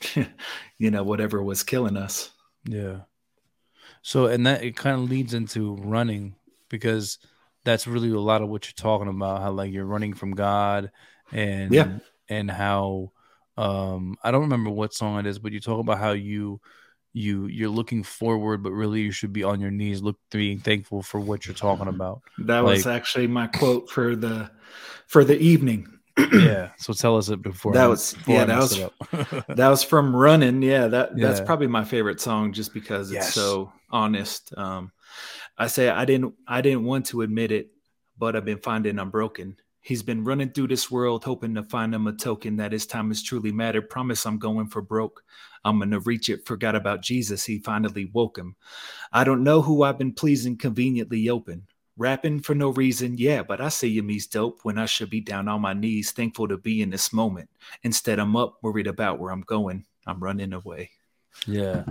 you 0.78 0.90
know 0.90 1.02
whatever 1.02 1.42
was 1.42 1.62
killing 1.62 1.98
us. 1.98 2.30
Yeah 2.66 3.00
so, 4.06 4.26
and 4.26 4.46
that 4.46 4.62
it 4.62 4.76
kind 4.76 5.00
of 5.00 5.08
leads 5.08 5.32
into 5.32 5.76
running 5.76 6.34
because 6.68 7.18
that's 7.64 7.86
really 7.86 8.10
a 8.10 8.20
lot 8.20 8.42
of 8.42 8.50
what 8.50 8.66
you're 8.66 8.74
talking 8.76 9.08
about. 9.08 9.40
How 9.40 9.50
like 9.50 9.72
you're 9.72 9.86
running 9.86 10.12
from 10.12 10.32
God, 10.32 10.90
and 11.32 11.72
yeah, 11.72 11.98
and 12.28 12.50
how 12.50 13.12
um 13.56 14.16
I 14.22 14.30
don't 14.30 14.42
remember 14.42 14.68
what 14.68 14.92
song 14.92 15.18
it 15.18 15.26
is, 15.26 15.38
but 15.38 15.52
you 15.52 15.60
talk 15.60 15.80
about 15.80 15.98
how 15.98 16.12
you 16.12 16.60
you 17.14 17.46
you're 17.46 17.70
looking 17.70 18.02
forward, 18.02 18.62
but 18.62 18.72
really 18.72 19.00
you 19.00 19.10
should 19.10 19.32
be 19.32 19.42
on 19.42 19.58
your 19.58 19.70
knees, 19.70 20.02
look 20.02 20.18
being 20.30 20.58
thankful 20.58 21.02
for 21.02 21.18
what 21.18 21.46
you're 21.46 21.54
talking 21.54 21.88
about. 21.88 22.20
That 22.40 22.60
like, 22.60 22.74
was 22.74 22.86
actually 22.86 23.28
my 23.28 23.46
quote 23.46 23.88
for 23.88 24.14
the 24.14 24.50
for 25.06 25.24
the 25.24 25.38
evening. 25.38 25.88
Yeah. 26.16 26.70
So 26.76 26.92
tell 26.92 27.16
us 27.16 27.28
it 27.28 27.42
before. 27.42 27.72
That 27.72 27.86
was 27.86 28.14
yeah. 28.26 28.44
That 28.44 28.58
was 28.58 29.44
that 29.48 29.68
was 29.68 29.82
from 29.82 30.14
running. 30.14 30.62
Yeah. 30.62 30.86
That 30.86 31.16
that's 31.16 31.40
probably 31.40 31.66
my 31.66 31.84
favorite 31.84 32.20
song, 32.20 32.52
just 32.52 32.72
because 32.72 33.10
it's 33.10 33.26
yes. 33.26 33.34
so 33.34 33.72
honest. 33.90 34.56
Um, 34.56 34.92
I 35.58 35.66
say 35.66 35.88
I 35.88 36.04
didn't 36.04 36.34
I 36.46 36.60
didn't 36.60 36.84
want 36.84 37.06
to 37.06 37.22
admit 37.22 37.52
it, 37.52 37.70
but 38.18 38.36
I've 38.36 38.44
been 38.44 38.58
finding 38.58 38.98
I'm 38.98 39.10
broken. 39.10 39.56
He's 39.80 40.02
been 40.02 40.24
running 40.24 40.50
through 40.50 40.68
this 40.68 40.90
world 40.90 41.24
hoping 41.24 41.54
to 41.56 41.62
find 41.62 41.94
him 41.94 42.06
a 42.06 42.12
token 42.14 42.56
that 42.56 42.72
his 42.72 42.86
time 42.86 43.08
has 43.08 43.22
truly 43.22 43.52
mattered. 43.52 43.90
Promise 43.90 44.24
I'm 44.24 44.38
going 44.38 44.68
for 44.68 44.80
broke. 44.80 45.22
I'm 45.64 45.78
gonna 45.78 46.00
reach 46.00 46.28
it. 46.28 46.46
Forgot 46.46 46.74
about 46.74 47.02
Jesus. 47.02 47.44
He 47.44 47.58
finally 47.58 48.06
woke 48.06 48.38
him. 48.38 48.56
I 49.12 49.24
don't 49.24 49.44
know 49.44 49.62
who 49.62 49.82
I've 49.82 49.98
been 49.98 50.12
pleasing 50.12 50.56
conveniently 50.56 51.28
open. 51.28 51.66
Rapping 51.96 52.40
for 52.40 52.54
no 52.54 52.70
reason, 52.70 53.16
yeah, 53.18 53.42
but 53.42 53.60
I 53.60 53.68
see 53.68 53.88
you 53.88 54.02
me's 54.02 54.26
dope 54.26 54.60
when 54.64 54.78
I 54.78 54.86
should 54.86 55.10
be 55.10 55.20
down 55.20 55.46
on 55.46 55.60
my 55.60 55.74
knees, 55.74 56.10
thankful 56.10 56.48
to 56.48 56.58
be 56.58 56.82
in 56.82 56.90
this 56.90 57.12
moment. 57.12 57.48
Instead, 57.84 58.18
I'm 58.18 58.34
up, 58.34 58.58
worried 58.62 58.88
about 58.88 59.20
where 59.20 59.30
I'm 59.30 59.42
going. 59.42 59.84
I'm 60.06 60.20
running 60.20 60.52
away. 60.52 60.90
Yeah, 61.46 61.84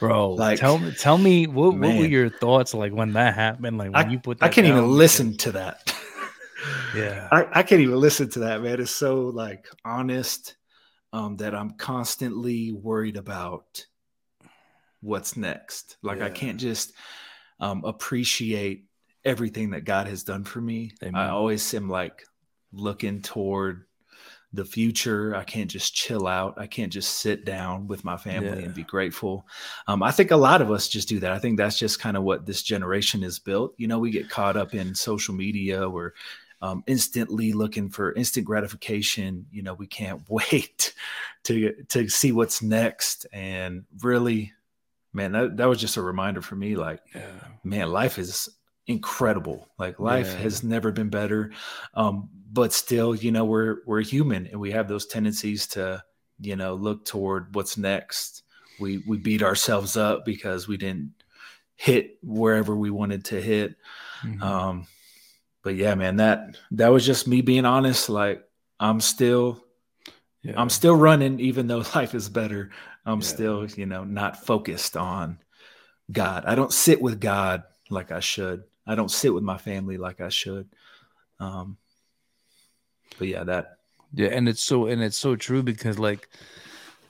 bro. 0.00 0.32
Like, 0.32 0.58
tell 0.58 0.78
me, 0.78 0.92
tell 0.92 1.18
me 1.18 1.46
what, 1.46 1.76
what 1.78 1.96
were 1.96 2.06
your 2.06 2.30
thoughts 2.30 2.74
like 2.74 2.92
when 2.92 3.12
that 3.12 3.34
happened? 3.34 3.78
Like 3.78 3.92
when 3.92 4.08
I, 4.08 4.10
you 4.10 4.18
put, 4.18 4.38
I 4.40 4.48
can't 4.48 4.66
down, 4.66 4.78
even 4.78 4.90
listen 4.90 5.36
to 5.38 5.52
that. 5.52 5.94
yeah, 6.96 7.28
I, 7.30 7.46
I 7.52 7.62
can't 7.62 7.80
even 7.80 8.00
listen 8.00 8.30
to 8.30 8.40
that, 8.40 8.62
man. 8.62 8.80
It's 8.80 8.90
so 8.90 9.26
like 9.26 9.66
honest 9.84 10.56
um, 11.12 11.36
that 11.36 11.54
I'm 11.54 11.70
constantly 11.70 12.72
worried 12.72 13.16
about 13.16 13.86
what's 15.00 15.36
next. 15.36 15.96
Like 16.02 16.18
yeah. 16.18 16.26
I 16.26 16.30
can't 16.30 16.58
just 16.58 16.92
um, 17.60 17.84
appreciate 17.84 18.86
everything 19.24 19.70
that 19.70 19.84
God 19.84 20.06
has 20.06 20.22
done 20.22 20.44
for 20.44 20.60
me. 20.60 20.92
Amen. 21.02 21.14
I 21.14 21.30
always 21.30 21.72
am 21.74 21.88
like 21.88 22.26
looking 22.72 23.22
toward 23.22 23.84
the 24.54 24.64
future. 24.64 25.34
I 25.34 25.44
can't 25.44 25.70
just 25.70 25.94
chill 25.94 26.26
out. 26.26 26.54
I 26.56 26.66
can't 26.66 26.92
just 26.92 27.18
sit 27.18 27.44
down 27.44 27.88
with 27.88 28.04
my 28.04 28.16
family 28.16 28.60
yeah. 28.60 28.66
and 28.66 28.74
be 28.74 28.84
grateful. 28.84 29.46
Um, 29.88 30.02
I 30.02 30.12
think 30.12 30.30
a 30.30 30.36
lot 30.36 30.62
of 30.62 30.70
us 30.70 30.88
just 30.88 31.08
do 31.08 31.18
that. 31.20 31.32
I 31.32 31.38
think 31.38 31.58
that's 31.58 31.78
just 31.78 32.00
kind 32.00 32.16
of 32.16 32.22
what 32.22 32.46
this 32.46 32.62
generation 32.62 33.22
is 33.22 33.38
built. 33.38 33.74
You 33.76 33.88
know, 33.88 33.98
we 33.98 34.10
get 34.10 34.30
caught 34.30 34.56
up 34.56 34.74
in 34.74 34.94
social 34.94 35.34
media. 35.34 35.88
We're 35.88 36.12
um, 36.62 36.84
instantly 36.86 37.52
looking 37.52 37.90
for 37.90 38.12
instant 38.12 38.46
gratification. 38.46 39.46
You 39.50 39.62
know, 39.62 39.74
we 39.74 39.86
can't 39.86 40.22
wait 40.28 40.94
to 41.44 41.72
to 41.88 42.08
see 42.08 42.32
what's 42.32 42.62
next. 42.62 43.26
And 43.32 43.84
really, 44.02 44.52
man, 45.12 45.32
that, 45.32 45.56
that 45.56 45.68
was 45.68 45.80
just 45.80 45.96
a 45.96 46.02
reminder 46.02 46.42
for 46.42 46.56
me. 46.56 46.76
Like, 46.76 47.00
yeah. 47.14 47.26
man, 47.64 47.90
life 47.90 48.18
is 48.18 48.48
incredible. 48.86 49.68
Like 49.78 49.98
life 49.98 50.28
yeah. 50.32 50.38
has 50.38 50.62
never 50.62 50.92
been 50.92 51.08
better. 51.08 51.52
Um, 51.94 52.28
but 52.52 52.72
still, 52.72 53.14
you 53.14 53.32
know, 53.32 53.44
we're 53.44 53.78
we're 53.86 54.02
human 54.02 54.46
and 54.46 54.60
we 54.60 54.70
have 54.72 54.88
those 54.88 55.06
tendencies 55.06 55.66
to, 55.68 56.02
you 56.40 56.56
know, 56.56 56.74
look 56.74 57.04
toward 57.04 57.54
what's 57.54 57.76
next. 57.76 58.42
We 58.80 59.02
we 59.06 59.18
beat 59.18 59.42
ourselves 59.42 59.96
up 59.96 60.24
because 60.24 60.68
we 60.68 60.76
didn't 60.76 61.12
hit 61.76 62.18
wherever 62.22 62.76
we 62.76 62.90
wanted 62.90 63.24
to 63.26 63.40
hit. 63.40 63.76
Mm-hmm. 64.22 64.42
Um, 64.42 64.86
but 65.62 65.74
yeah, 65.74 65.94
man, 65.94 66.16
that 66.16 66.56
that 66.72 66.88
was 66.88 67.04
just 67.04 67.26
me 67.26 67.40
being 67.40 67.64
honest. 67.64 68.08
Like 68.08 68.44
I'm 68.78 69.00
still 69.00 69.64
yeah. 70.42 70.52
I'm 70.56 70.70
still 70.70 70.94
running, 70.94 71.40
even 71.40 71.66
though 71.66 71.84
life 71.94 72.14
is 72.14 72.28
better. 72.28 72.70
I'm 73.06 73.20
yeah. 73.20 73.26
still, 73.26 73.66
you 73.66 73.86
know, 73.86 74.04
not 74.04 74.44
focused 74.44 74.96
on 74.96 75.38
God. 76.12 76.44
I 76.46 76.54
don't 76.54 76.72
sit 76.72 77.00
with 77.00 77.20
God 77.20 77.64
like 77.90 78.12
I 78.12 78.20
should. 78.20 78.64
I 78.86 78.94
don't 78.94 79.10
sit 79.10 79.32
with 79.32 79.44
my 79.44 79.58
family 79.58 79.96
like 79.96 80.20
I 80.20 80.28
should. 80.28 80.68
Um, 81.40 81.76
but 83.18 83.28
yeah, 83.28 83.44
that. 83.44 83.78
Yeah, 84.12 84.28
and 84.28 84.48
it's 84.48 84.62
so 84.62 84.86
and 84.86 85.02
it's 85.02 85.16
so 85.16 85.34
true 85.34 85.62
because 85.62 85.98
like 85.98 86.28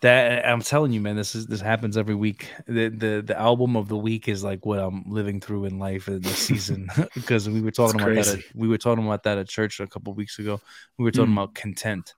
that 0.00 0.46
I'm 0.46 0.60
telling 0.60 0.92
you, 0.92 1.00
man, 1.00 1.16
this 1.16 1.34
is 1.34 1.46
this 1.46 1.60
happens 1.60 1.96
every 1.96 2.14
week. 2.14 2.50
The 2.66 2.88
the 2.88 3.22
the 3.26 3.38
album 3.38 3.76
of 3.76 3.88
the 3.88 3.96
week 3.96 4.28
is 4.28 4.44
like 4.44 4.66
what 4.66 4.78
I'm 4.78 5.04
living 5.06 5.40
through 5.40 5.64
in 5.64 5.78
life 5.78 6.08
in 6.08 6.20
this 6.20 6.38
season 6.38 6.88
because 7.14 7.48
we 7.48 7.60
were 7.60 7.70
talking 7.70 8.00
about 8.00 8.14
that. 8.14 8.38
At, 8.38 8.44
we 8.54 8.68
were 8.68 8.78
talking 8.78 9.04
about 9.04 9.22
that 9.24 9.38
at 9.38 9.48
church 9.48 9.80
a 9.80 9.86
couple 9.86 10.12
weeks 10.12 10.38
ago. 10.38 10.60
We 10.98 11.04
were 11.04 11.10
talking 11.10 11.32
mm. 11.32 11.42
about 11.42 11.54
content, 11.54 12.14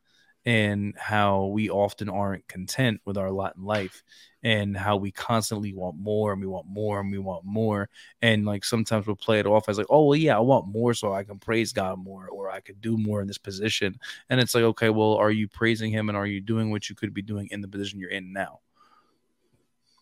and 0.47 0.95
how 0.97 1.47
we 1.47 1.69
often 1.69 2.09
aren't 2.09 2.47
content 2.47 3.01
with 3.05 3.19
our 3.19 3.33
lot 3.33 3.57
in 3.57 3.65
life 3.65 4.05
and 4.45 4.77
how 4.77 4.97
we 4.97 5.11
constantly 5.11 5.75
want 5.75 5.99
more 5.99 6.33
and 6.33 6.41
we 6.41 6.47
want 6.47 6.69
more 6.69 7.01
and 7.01 7.11
we 7.11 7.19
want 7.19 7.45
more. 7.45 7.91
And 8.23 8.47
like 8.47 8.65
sometimes 8.65 9.09
we'll 9.09 9.17
play 9.17 9.41
it 9.41 9.47
off 9.47 9.69
as 9.69 9.77
like 9.77 9.89
oh 9.91 10.07
well 10.07 10.17
yeah 10.17 10.37
i 10.37 10.41
want 10.41 10.69
more 10.69 10.95
so 10.95 11.13
i 11.13 11.25
can 11.25 11.41
praise 11.41 11.73
god 11.73 11.99
more 11.99 12.29
or 12.29 12.49
i 12.49 12.61
could 12.61 12.81
do 12.81 12.97
more 12.97 13.21
in 13.21 13.27
this 13.27 13.39
position. 13.39 13.99
And 14.31 14.41
it's 14.41 14.55
like 14.55 14.63
okay 14.63 14.89
well 14.89 15.15
are 15.15 15.33
you 15.33 15.49
praising 15.49 15.91
him 15.91 16.09
and 16.09 16.17
are 16.17 16.27
you 16.27 16.41
doing 16.41 16.71
what 16.71 16.89
you 16.89 16.95
could 16.95 17.13
be 17.13 17.23
doing 17.23 17.49
in 17.51 17.61
the 17.61 17.69
position 17.69 17.99
you're 17.99 18.11
in 18.11 18.33
now? 18.33 18.61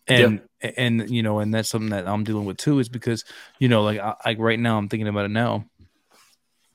And 0.07 0.41
yeah. 0.61 0.71
and 0.77 1.09
you 1.09 1.23
know 1.23 1.39
and 1.39 1.51
that's 1.51 1.69
something 1.69 1.89
that 1.89 2.07
i'm 2.07 2.23
dealing 2.23 2.45
with 2.45 2.57
too 2.57 2.77
is 2.77 2.87
because 2.87 3.25
you 3.57 3.67
know 3.67 3.81
like 3.81 3.99
I, 3.99 4.13
like 4.23 4.37
right 4.37 4.59
now 4.59 4.77
i'm 4.77 4.87
thinking 4.89 5.07
about 5.07 5.25
it 5.25 5.31
now. 5.31 5.65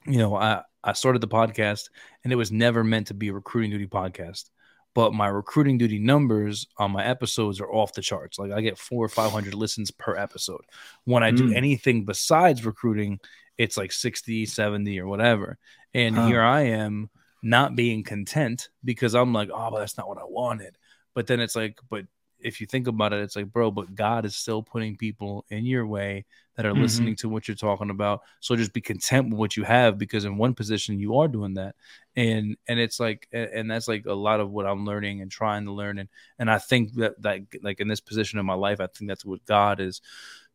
You 0.06 0.18
know 0.18 0.34
i 0.34 0.62
i 0.84 0.92
started 0.92 1.20
the 1.20 1.28
podcast 1.28 1.90
and 2.24 2.32
it 2.32 2.36
was 2.36 2.52
never 2.52 2.82
meant 2.84 3.08
to 3.08 3.14
be 3.14 3.28
a 3.28 3.32
recruiting 3.32 3.70
duty 3.70 3.86
podcast 3.86 4.50
but 4.94 5.14
my 5.14 5.28
recruiting 5.28 5.78
duty 5.78 5.98
numbers 5.98 6.66
on 6.76 6.90
my 6.90 7.04
episodes 7.04 7.60
are 7.60 7.72
off 7.72 7.92
the 7.92 8.02
charts. 8.02 8.38
Like 8.38 8.50
I 8.50 8.60
get 8.60 8.78
four 8.78 9.04
or 9.04 9.08
500 9.08 9.54
listens 9.54 9.90
per 9.90 10.16
episode. 10.16 10.62
When 11.04 11.22
I 11.22 11.30
do 11.30 11.50
mm. 11.50 11.56
anything 11.56 12.04
besides 12.04 12.66
recruiting, 12.66 13.20
it's 13.56 13.76
like 13.76 13.92
60, 13.92 14.46
70 14.46 14.98
or 14.98 15.06
whatever. 15.06 15.58
And 15.94 16.16
huh. 16.16 16.26
here 16.26 16.42
I 16.42 16.62
am 16.62 17.10
not 17.42 17.76
being 17.76 18.02
content 18.02 18.68
because 18.84 19.14
I'm 19.14 19.32
like, 19.32 19.50
oh, 19.52 19.70
but 19.70 19.78
that's 19.78 19.96
not 19.96 20.08
what 20.08 20.18
I 20.18 20.24
wanted. 20.26 20.76
But 21.14 21.26
then 21.26 21.40
it's 21.40 21.56
like, 21.56 21.78
but 21.88 22.06
if 22.42 22.60
you 22.60 22.66
think 22.66 22.86
about 22.86 23.12
it, 23.12 23.20
it's 23.20 23.36
like, 23.36 23.52
bro, 23.52 23.70
but 23.70 23.94
God 23.94 24.24
is 24.24 24.36
still 24.36 24.62
putting 24.62 24.96
people 24.96 25.44
in 25.50 25.64
your 25.64 25.86
way 25.86 26.24
that 26.56 26.66
are 26.66 26.72
mm-hmm. 26.72 26.82
listening 26.82 27.16
to 27.16 27.28
what 27.28 27.48
you're 27.48 27.54
talking 27.54 27.90
about. 27.90 28.22
So 28.40 28.56
just 28.56 28.72
be 28.72 28.80
content 28.80 29.30
with 29.30 29.38
what 29.38 29.56
you 29.56 29.64
have 29.64 29.98
because 29.98 30.24
in 30.24 30.36
one 30.36 30.54
position 30.54 30.98
you 30.98 31.18
are 31.18 31.28
doing 31.28 31.54
that. 31.54 31.74
And 32.16 32.56
and 32.68 32.78
it's 32.78 33.00
like 33.00 33.28
and 33.32 33.70
that's 33.70 33.88
like 33.88 34.06
a 34.06 34.12
lot 34.12 34.40
of 34.40 34.50
what 34.50 34.66
I'm 34.66 34.84
learning 34.84 35.20
and 35.22 35.30
trying 35.30 35.64
to 35.64 35.72
learn. 35.72 35.98
And 35.98 36.08
and 36.38 36.50
I 36.50 36.58
think 36.58 36.94
that 36.94 37.20
that 37.22 37.40
like 37.62 37.80
in 37.80 37.88
this 37.88 38.00
position 38.00 38.38
in 38.38 38.46
my 38.46 38.54
life, 38.54 38.80
I 38.80 38.86
think 38.88 39.08
that's 39.08 39.24
what 39.24 39.44
God 39.46 39.80
is 39.80 40.00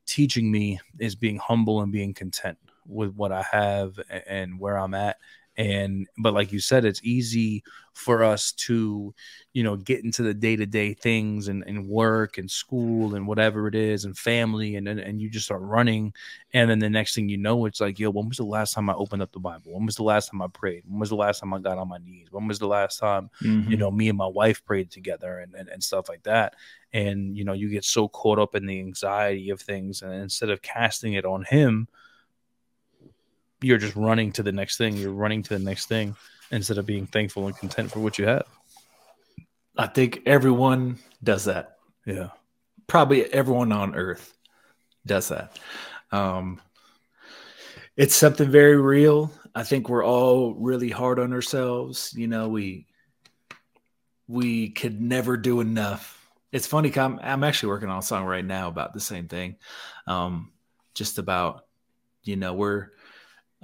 teaching 0.06 0.52
me 0.52 0.80
is 1.00 1.16
being 1.16 1.38
humble 1.38 1.82
and 1.82 1.92
being 1.92 2.14
content 2.14 2.58
with 2.88 3.16
what 3.16 3.32
I 3.32 3.44
have 3.52 4.00
and 4.28 4.60
where 4.60 4.78
I'm 4.78 4.94
at 4.94 5.18
and 5.58 6.08
but 6.18 6.34
like 6.34 6.52
you 6.52 6.60
said 6.60 6.86
it's 6.86 7.02
easy 7.04 7.64
for 7.94 8.24
us 8.24 8.52
to 8.52 9.14
you 9.54 9.64
know 9.64 9.78
get 9.78 10.04
into 10.04 10.22
the 10.22 10.34
day-to-day 10.34 10.94
things 10.94 11.48
and, 11.48 11.64
and 11.66 11.88
work 11.88 12.38
and 12.38 12.52
school 12.52 13.16
and 13.16 13.26
whatever 13.26 13.68
it 13.68 13.76
is 13.76 14.04
and 14.04 14.18
family 14.18 14.76
and, 14.76 14.88
and 14.88 15.00
and 15.00 15.22
you 15.22 15.30
just 15.30 15.46
start 15.46 15.62
running. 15.62 16.14
And 16.54 16.70
then 16.70 16.80
the 16.80 16.90
next 16.90 17.16
thing 17.16 17.30
you 17.30 17.38
know 17.38 17.66
it's 17.66 17.80
like 17.80 17.98
yo 17.98 18.10
when 18.10 18.28
was 18.28 18.38
the 18.38 18.44
last 18.44 18.74
time 18.74 18.90
i 18.90 18.94
opened 18.94 19.22
up 19.22 19.32
the 19.32 19.40
bible? 19.40 19.74
When 19.74 19.86
was 19.86 19.96
the 19.96 20.04
last 20.04 20.30
time 20.30 20.42
i 20.42 20.48
prayed? 20.48 20.84
When 20.86 21.00
was 21.00 21.10
the 21.10 21.16
last 21.16 21.40
time 21.40 21.54
i 21.54 21.60
got 21.60 21.78
on 21.78 21.88
my 21.88 22.00
knees? 22.00 22.28
When 22.32 22.48
was 22.48 22.60
the 22.60 22.68
last 22.68 23.00
time 23.00 23.30
mm-hmm. 23.42 23.72
you 23.72 23.78
know 23.78 23.92
me 23.92 24.10
and 24.10 24.18
my 24.18 24.28
wife 24.28 24.64
prayed 24.66 24.92
together 24.92 25.40
and, 25.40 25.56
and 25.56 25.70
and 25.70 25.82
stuff 25.82 26.10
like 26.10 26.24
that? 26.24 26.56
And 26.92 27.38
you 27.38 27.46
know 27.46 27.54
you 27.54 27.70
get 27.70 27.86
so 27.86 28.10
caught 28.10 28.40
up 28.40 28.56
in 28.56 28.66
the 28.66 28.80
anxiety 28.80 29.52
of 29.52 29.62
things 29.62 30.02
and 30.02 30.14
instead 30.14 30.50
of 30.50 30.62
casting 30.62 31.14
it 31.14 31.26
on 31.26 31.46
him 31.46 31.88
you're 33.66 33.80
just 33.80 33.96
running 33.96 34.32
to 34.34 34.44
the 34.44 34.52
next 34.52 34.78
thing. 34.78 34.96
You're 34.96 35.12
running 35.12 35.42
to 35.44 35.58
the 35.58 35.64
next 35.64 35.88
thing 35.88 36.16
instead 36.52 36.78
of 36.78 36.86
being 36.86 37.08
thankful 37.08 37.48
and 37.48 37.58
content 37.58 37.92
for 37.92 38.00
what 38.00 38.20
you 38.20 38.28
have. 38.28 38.46
I 39.78 39.88
think 39.88 40.22
everyone 40.26 41.00
does 41.24 41.46
that. 41.46 41.78
Yeah. 42.06 42.30
Probably 42.88 43.26
everyone 43.34 43.72
on 43.72 43.96
earth 43.96 44.34
does 45.06 45.30
that. 45.30 45.60
Um, 46.12 46.62
it's 47.98 48.16
something 48.16 48.50
very 48.50 48.80
real. 48.80 49.32
I 49.56 49.64
think 49.64 49.90
we're 49.90 50.06
all 50.06 50.54
really 50.54 50.90
hard 50.90 51.18
on 51.18 51.34
ourselves. 51.34 52.14
You 52.16 52.28
know, 52.28 52.50
we 52.50 52.86
we 54.28 54.70
could 54.70 55.02
never 55.02 55.38
do 55.38 55.62
enough. 55.62 56.30
It's 56.52 56.68
funny. 56.68 56.96
I'm, 56.98 57.20
I'm 57.22 57.44
actually 57.44 57.70
working 57.70 57.90
on 57.90 58.00
a 58.00 58.04
song 58.04 58.26
right 58.26 58.46
now 58.46 58.68
about 58.68 58.94
the 58.94 59.00
same 59.00 59.28
thing. 59.28 59.56
Um, 60.08 60.52
just 60.94 61.18
about, 61.18 61.66
you 62.24 62.36
know, 62.36 62.54
we're 62.54 62.90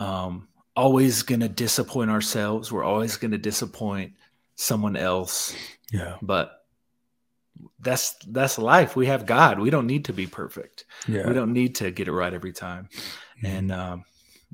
um, 0.02 0.48
always 0.76 1.22
going 1.22 1.42
to 1.42 1.48
disappoint 1.48 2.10
ourselves. 2.10 2.72
We're 2.72 2.84
always 2.84 3.18
going 3.18 3.32
to 3.32 3.38
disappoint 3.38 4.14
someone 4.56 4.96
else. 4.96 5.56
Yeah. 5.92 6.18
But 6.24 6.64
that's 7.80 8.16
that's 8.28 8.58
life. 8.58 8.96
We 8.96 9.06
have 9.06 9.28
God. 9.28 9.60
We 9.60 9.70
don't 9.70 9.86
need 9.86 10.06
to 10.06 10.14
be 10.14 10.26
perfect. 10.26 10.86
Yeah. 11.08 11.28
We 11.28 11.34
don't 11.34 11.54
need 11.54 11.76
to 11.76 11.92
get 11.92 12.08
it 12.08 12.14
right 12.14 12.34
every 12.34 12.52
time. 12.52 12.90
Mm-hmm. 12.92 13.46
And 13.46 13.72
um, 13.72 14.06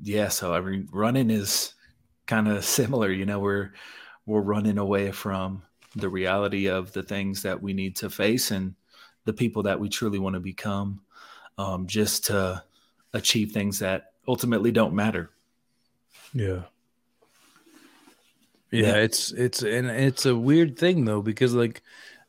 yeah, 0.02 0.28
so 0.28 0.52
I 0.52 0.60
mean, 0.60 0.86
running 0.92 1.30
is 1.30 1.72
kind 2.26 2.48
of 2.48 2.64
similar. 2.64 3.10
You 3.10 3.24
know, 3.24 3.38
we're 3.38 3.72
we're 4.26 4.42
running 4.42 4.76
away 4.76 5.12
from 5.12 5.62
the 5.96 6.10
reality 6.10 6.66
of 6.66 6.92
the 6.92 7.02
things 7.02 7.42
that 7.42 7.62
we 7.62 7.72
need 7.72 7.96
to 7.96 8.10
face 8.10 8.50
and 8.50 8.74
the 9.24 9.32
people 9.32 9.62
that 9.62 9.80
we 9.80 9.88
truly 9.88 10.18
want 10.18 10.34
to 10.34 10.40
become, 10.40 11.00
um, 11.56 11.86
just 11.86 12.26
to 12.26 12.62
achieve 13.14 13.52
things 13.52 13.78
that 13.78 14.12
ultimately 14.26 14.70
don't 14.70 14.92
matter. 14.92 15.30
Yeah. 16.32 16.62
yeah. 18.70 18.96
It's 18.96 19.32
it's 19.32 19.62
and 19.62 19.86
it's 19.88 20.26
a 20.26 20.36
weird 20.36 20.78
thing 20.78 21.04
though 21.04 21.22
because 21.22 21.54
like 21.54 21.82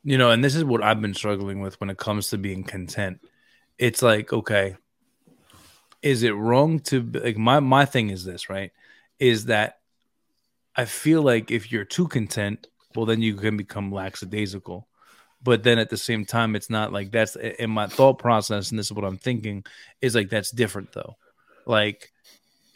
you 0.04 0.18
know, 0.18 0.32
and 0.32 0.44
this 0.44 0.56
is 0.56 0.64
what 0.64 0.82
I've 0.82 1.02
been 1.02 1.14
struggling 1.14 1.60
with 1.60 1.80
when 1.80 1.90
it 1.90 1.98
comes 1.98 2.30
to 2.30 2.38
being 2.38 2.64
content. 2.64 3.20
It's 3.78 4.02
like, 4.02 4.32
okay, 4.32 4.76
is 6.02 6.24
it 6.24 6.32
wrong 6.32 6.80
to 6.80 7.02
like 7.02 7.38
my 7.38 7.60
my 7.60 7.86
thing 7.86 8.10
is 8.10 8.24
this, 8.24 8.50
right? 8.50 8.72
Is 9.20 9.46
that 9.46 9.80
I 10.76 10.86
feel 10.86 11.22
like 11.22 11.52
if 11.52 11.72
you're 11.72 11.86
too 11.86 12.08
content, 12.08 12.68
well 12.96 13.06
then 13.06 13.22
you 13.22 13.36
can 13.36 13.58
become 13.58 13.92
lackadaisical. 13.92 14.88
But 15.42 15.64
then 15.64 15.80
at 15.80 15.90
the 15.90 15.98
same 15.98 16.26
time, 16.26 16.56
it's 16.56 16.70
not 16.70 16.92
like 16.92 17.12
that's 17.12 17.38
in 17.38 17.70
my 17.70 17.88
thought 17.88 18.20
process, 18.20 18.72
and 18.72 18.80
this 18.80 18.88
is 18.88 18.94
what 18.94 19.06
I'm 19.06 19.18
thinking, 19.18 19.64
is 20.02 20.16
like 20.16 20.30
that's 20.30 20.52
different 20.52 20.92
though. 20.92 21.16
Like 21.66 22.12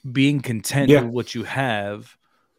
being 0.09 0.41
content 0.41 0.89
yeah. 0.89 1.01
with 1.01 1.11
what 1.11 1.35
you 1.35 1.43
have, 1.43 2.15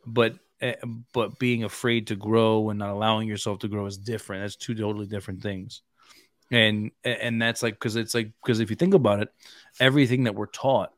but 0.07 0.35
eh, 0.61 0.75
but 1.13 1.39
being 1.39 1.65
afraid 1.65 2.09
to 2.09 2.17
grow 2.17 2.71
and 2.71 2.79
not 2.79 2.91
allowing 2.91 3.29
yourself 3.29 3.59
to 3.61 3.69
grow 3.69 3.87
is 3.87 3.99
different. 3.99 4.43
That's 4.43 4.57
two 4.57 4.75
totally 4.75 5.07
different 5.07 5.43
things. 5.43 5.83
And 6.51 6.91
and 7.05 7.41
that's 7.41 7.63
like 7.63 7.75
because 7.75 7.97
it's 7.97 8.15
like 8.15 8.31
because 8.43 8.61
if 8.61 8.71
you 8.71 8.77
think 8.77 8.95
about 8.95 9.21
it, 9.21 9.29
everything 9.81 10.25
that 10.25 10.35
we're 10.35 10.47
taught 10.47 10.93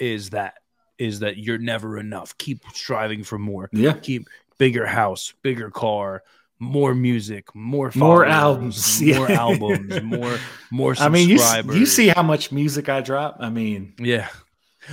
is 0.00 0.30
that 0.30 0.54
is 0.98 1.20
that 1.20 1.36
you're 1.36 1.58
never 1.58 1.98
enough. 1.98 2.36
Keep 2.38 2.64
striving 2.72 3.24
for 3.24 3.38
more. 3.38 3.68
Yeah. 3.72 3.94
Keep 3.94 4.28
bigger 4.58 4.86
house, 4.86 5.34
bigger 5.42 5.70
car, 5.70 6.22
more 6.58 6.94
music, 6.94 7.54
more 7.54 7.90
more 7.94 8.24
albums, 8.24 9.02
more 9.16 9.28
yeah. 9.28 9.40
albums, 9.40 10.02
more 10.02 10.38
more. 10.70 10.94
I 10.98 11.08
mean, 11.08 11.28
you, 11.28 11.40
you 11.72 11.86
see 11.86 12.08
how 12.08 12.22
much 12.22 12.52
music 12.52 12.88
I 12.88 13.00
drop. 13.00 13.36
I 13.40 13.50
mean, 13.50 13.94
yeah, 13.98 14.28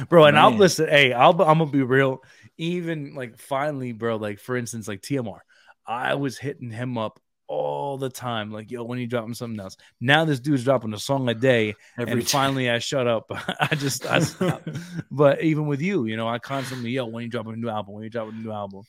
bro. 0.09 0.25
And 0.25 0.35
Man. 0.35 0.43
I'll 0.43 0.51
listen. 0.51 0.87
Hey, 0.87 1.13
I'll 1.13 1.31
I'm 1.41 1.59
gonna 1.59 1.67
be 1.67 1.83
real. 1.83 2.23
Even 2.57 3.15
like 3.15 3.37
finally, 3.37 3.91
bro. 3.91 4.17
Like 4.17 4.39
for 4.39 4.55
instance, 4.55 4.87
like 4.87 5.01
TMR, 5.01 5.39
I 5.85 6.15
was 6.15 6.37
hitting 6.37 6.71
him 6.71 6.97
up 6.97 7.19
all 7.51 7.97
the 7.97 8.09
time. 8.09 8.49
Like, 8.49 8.71
yo, 8.71 8.83
when 8.83 8.97
you 8.97 9.07
dropping 9.07 9.33
something 9.33 9.59
else? 9.59 9.75
Now 9.99 10.23
this 10.23 10.39
dude's 10.39 10.63
dropping 10.63 10.93
a 10.93 10.99
song 10.99 11.27
a 11.27 11.33
day, 11.33 11.75
Every 11.97 12.13
and 12.13 12.27
finally 12.27 12.69
I 12.69 12.79
shut 12.79 13.07
up. 13.07 13.25
I 13.59 13.75
just 13.75 14.05
I 14.05 14.19
stopped. 14.19 14.69
but 15.11 15.43
even 15.43 15.67
with 15.67 15.81
you, 15.81 16.05
you 16.05 16.15
know, 16.15 16.29
I 16.29 16.39
constantly 16.39 16.91
yo, 16.91 17.05
when 17.05 17.23
you 17.23 17.29
dropping 17.29 17.53
a 17.53 17.57
new 17.57 17.69
album? 17.69 17.93
When 17.93 18.03
you 18.03 18.09
dropping 18.09 18.35
a 18.35 18.41
new 18.41 18.51
album? 18.51 18.83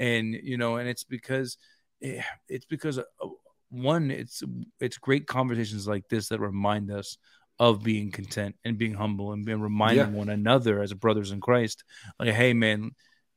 And 0.00 0.34
you 0.34 0.58
know, 0.58 0.76
and 0.76 0.88
it's 0.88 1.04
because 1.04 1.58
eh, 2.02 2.22
it's 2.48 2.66
because 2.66 2.98
uh, 2.98 3.02
one, 3.70 4.10
it's 4.10 4.42
it's 4.80 4.98
great 4.98 5.28
conversations 5.28 5.86
like 5.86 6.08
this 6.08 6.28
that 6.28 6.40
remind 6.40 6.90
us 6.90 7.18
of 7.58 7.82
being 7.82 8.10
content 8.10 8.54
and 8.64 8.78
being 8.78 8.94
humble 8.94 9.32
and 9.32 9.44
being 9.44 9.60
reminding 9.60 10.12
yeah. 10.12 10.18
one 10.18 10.28
another 10.28 10.80
as 10.80 10.92
brothers 10.94 11.32
in 11.32 11.40
Christ, 11.40 11.84
like, 12.18 12.30
hey 12.30 12.52
man, 12.52 12.92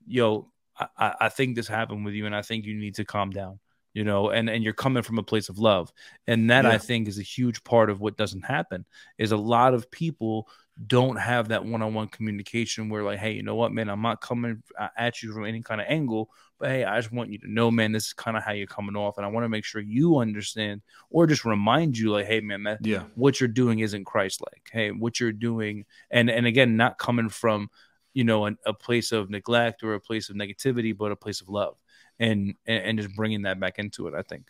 yo, 0.06 0.52
I, 0.78 1.14
I 1.22 1.30
think 1.30 1.56
this 1.56 1.68
happened 1.68 2.06
with 2.06 2.14
you, 2.14 2.26
and 2.26 2.36
I 2.36 2.42
think 2.42 2.66
you 2.66 2.76
need 2.76 2.96
to 2.96 3.06
calm 3.06 3.32
down 3.32 3.60
you 3.93 4.04
know 4.04 4.30
and 4.30 4.49
and 4.49 4.63
you're 4.63 4.73
coming 4.73 5.04
from 5.04 5.19
a 5.19 5.23
place 5.23 5.49
of 5.49 5.60
love. 5.60 5.91
And 6.27 6.49
that 6.49 6.65
yeah. 6.65 6.71
i 6.71 6.77
think 6.77 7.08
is 7.08 7.19
a 7.19 7.23
huge 7.23 7.63
part 7.63 7.89
of 7.89 8.01
what 8.01 8.17
doesn't 8.17 8.45
happen 8.45 8.86
is 9.17 9.32
a 9.32 9.38
lot 9.38 9.73
of 9.73 9.91
people 9.91 10.47
don't 10.88 11.17
have 11.17 11.49
that 11.49 11.65
one-on-one 11.65 12.08
communication 12.08 12.89
where 12.89 13.04
like 13.04 13.19
hey 13.19 13.34
you 13.34 13.43
know 13.43 13.56
what 13.56 13.71
man 13.71 13.89
i'm 13.89 14.01
not 14.01 14.21
coming 14.21 14.63
at 14.97 15.21
you 15.21 15.32
from 15.32 15.45
any 15.45 15.62
kind 15.62 15.82
of 15.82 15.88
angle 15.88 16.30
but 16.60 16.69
hey 16.69 16.84
i 16.84 16.99
just 16.99 17.13
want 17.13 17.30
you 17.30 17.38
to 17.38 17.51
know 17.51 17.69
man 17.69 17.91
this 17.91 18.08
is 18.08 18.13
kind 18.13 18.38
of 18.38 18.43
how 18.43 18.51
you're 18.51 18.65
coming 18.65 18.95
off 18.95 19.17
and 19.17 19.25
i 19.25 19.30
want 19.30 19.43
to 19.43 19.49
make 19.49 19.65
sure 19.65 19.82
you 19.82 20.17
understand 20.17 20.82
or 21.10 21.27
just 21.27 21.45
remind 21.45 21.97
you 21.97 22.12
like 22.12 22.25
hey 22.25 22.39
man, 22.39 22.63
man 22.63 22.77
yeah. 22.82 23.04
what 23.15 23.39
you're 23.39 23.47
doing 23.47 23.80
isn't 23.80 24.06
christ-like. 24.06 24.69
Hey 24.71 24.91
what 24.91 25.19
you're 25.19 25.32
doing 25.32 25.86
and 26.10 26.30
and 26.30 26.45
again 26.45 26.77
not 26.77 26.97
coming 26.97 27.30
from 27.30 27.69
you 28.13 28.23
know 28.23 28.45
an, 28.45 28.58
a 28.65 28.73
place 28.73 29.12
of 29.12 29.30
neglect 29.30 29.84
or 29.84 29.93
a 29.93 29.99
place 29.99 30.30
of 30.30 30.36
negativity 30.36 30.97
but 30.97 31.12
a 31.12 31.15
place 31.15 31.41
of 31.41 31.49
love 31.49 31.77
and 32.22 32.56
and 32.66 32.98
just 32.98 33.16
bringing 33.16 33.42
that 33.42 33.60
back 33.60 33.80
into 33.80 34.08
it 34.08 34.14
i 34.14 34.22
think 34.22 34.48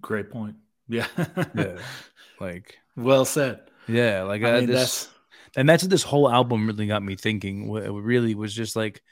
great 0.00 0.30
point 0.30 0.56
yeah 0.88 1.06
yeah 1.54 1.78
like 2.40 2.78
well 2.96 3.24
said 3.24 3.60
yeah, 3.88 4.22
like 4.22 4.42
I, 4.42 4.56
I 4.56 4.60
mean, 4.60 4.68
this, 4.68 5.04
that's 5.04 5.08
and 5.56 5.68
that's 5.68 5.82
what 5.82 5.90
this 5.90 6.02
whole 6.02 6.30
album 6.30 6.66
really 6.66 6.86
got 6.86 7.02
me 7.02 7.16
thinking. 7.16 7.74
It 7.76 7.90
really 7.90 8.34
was 8.34 8.54
just 8.54 8.76
like, 8.76 9.02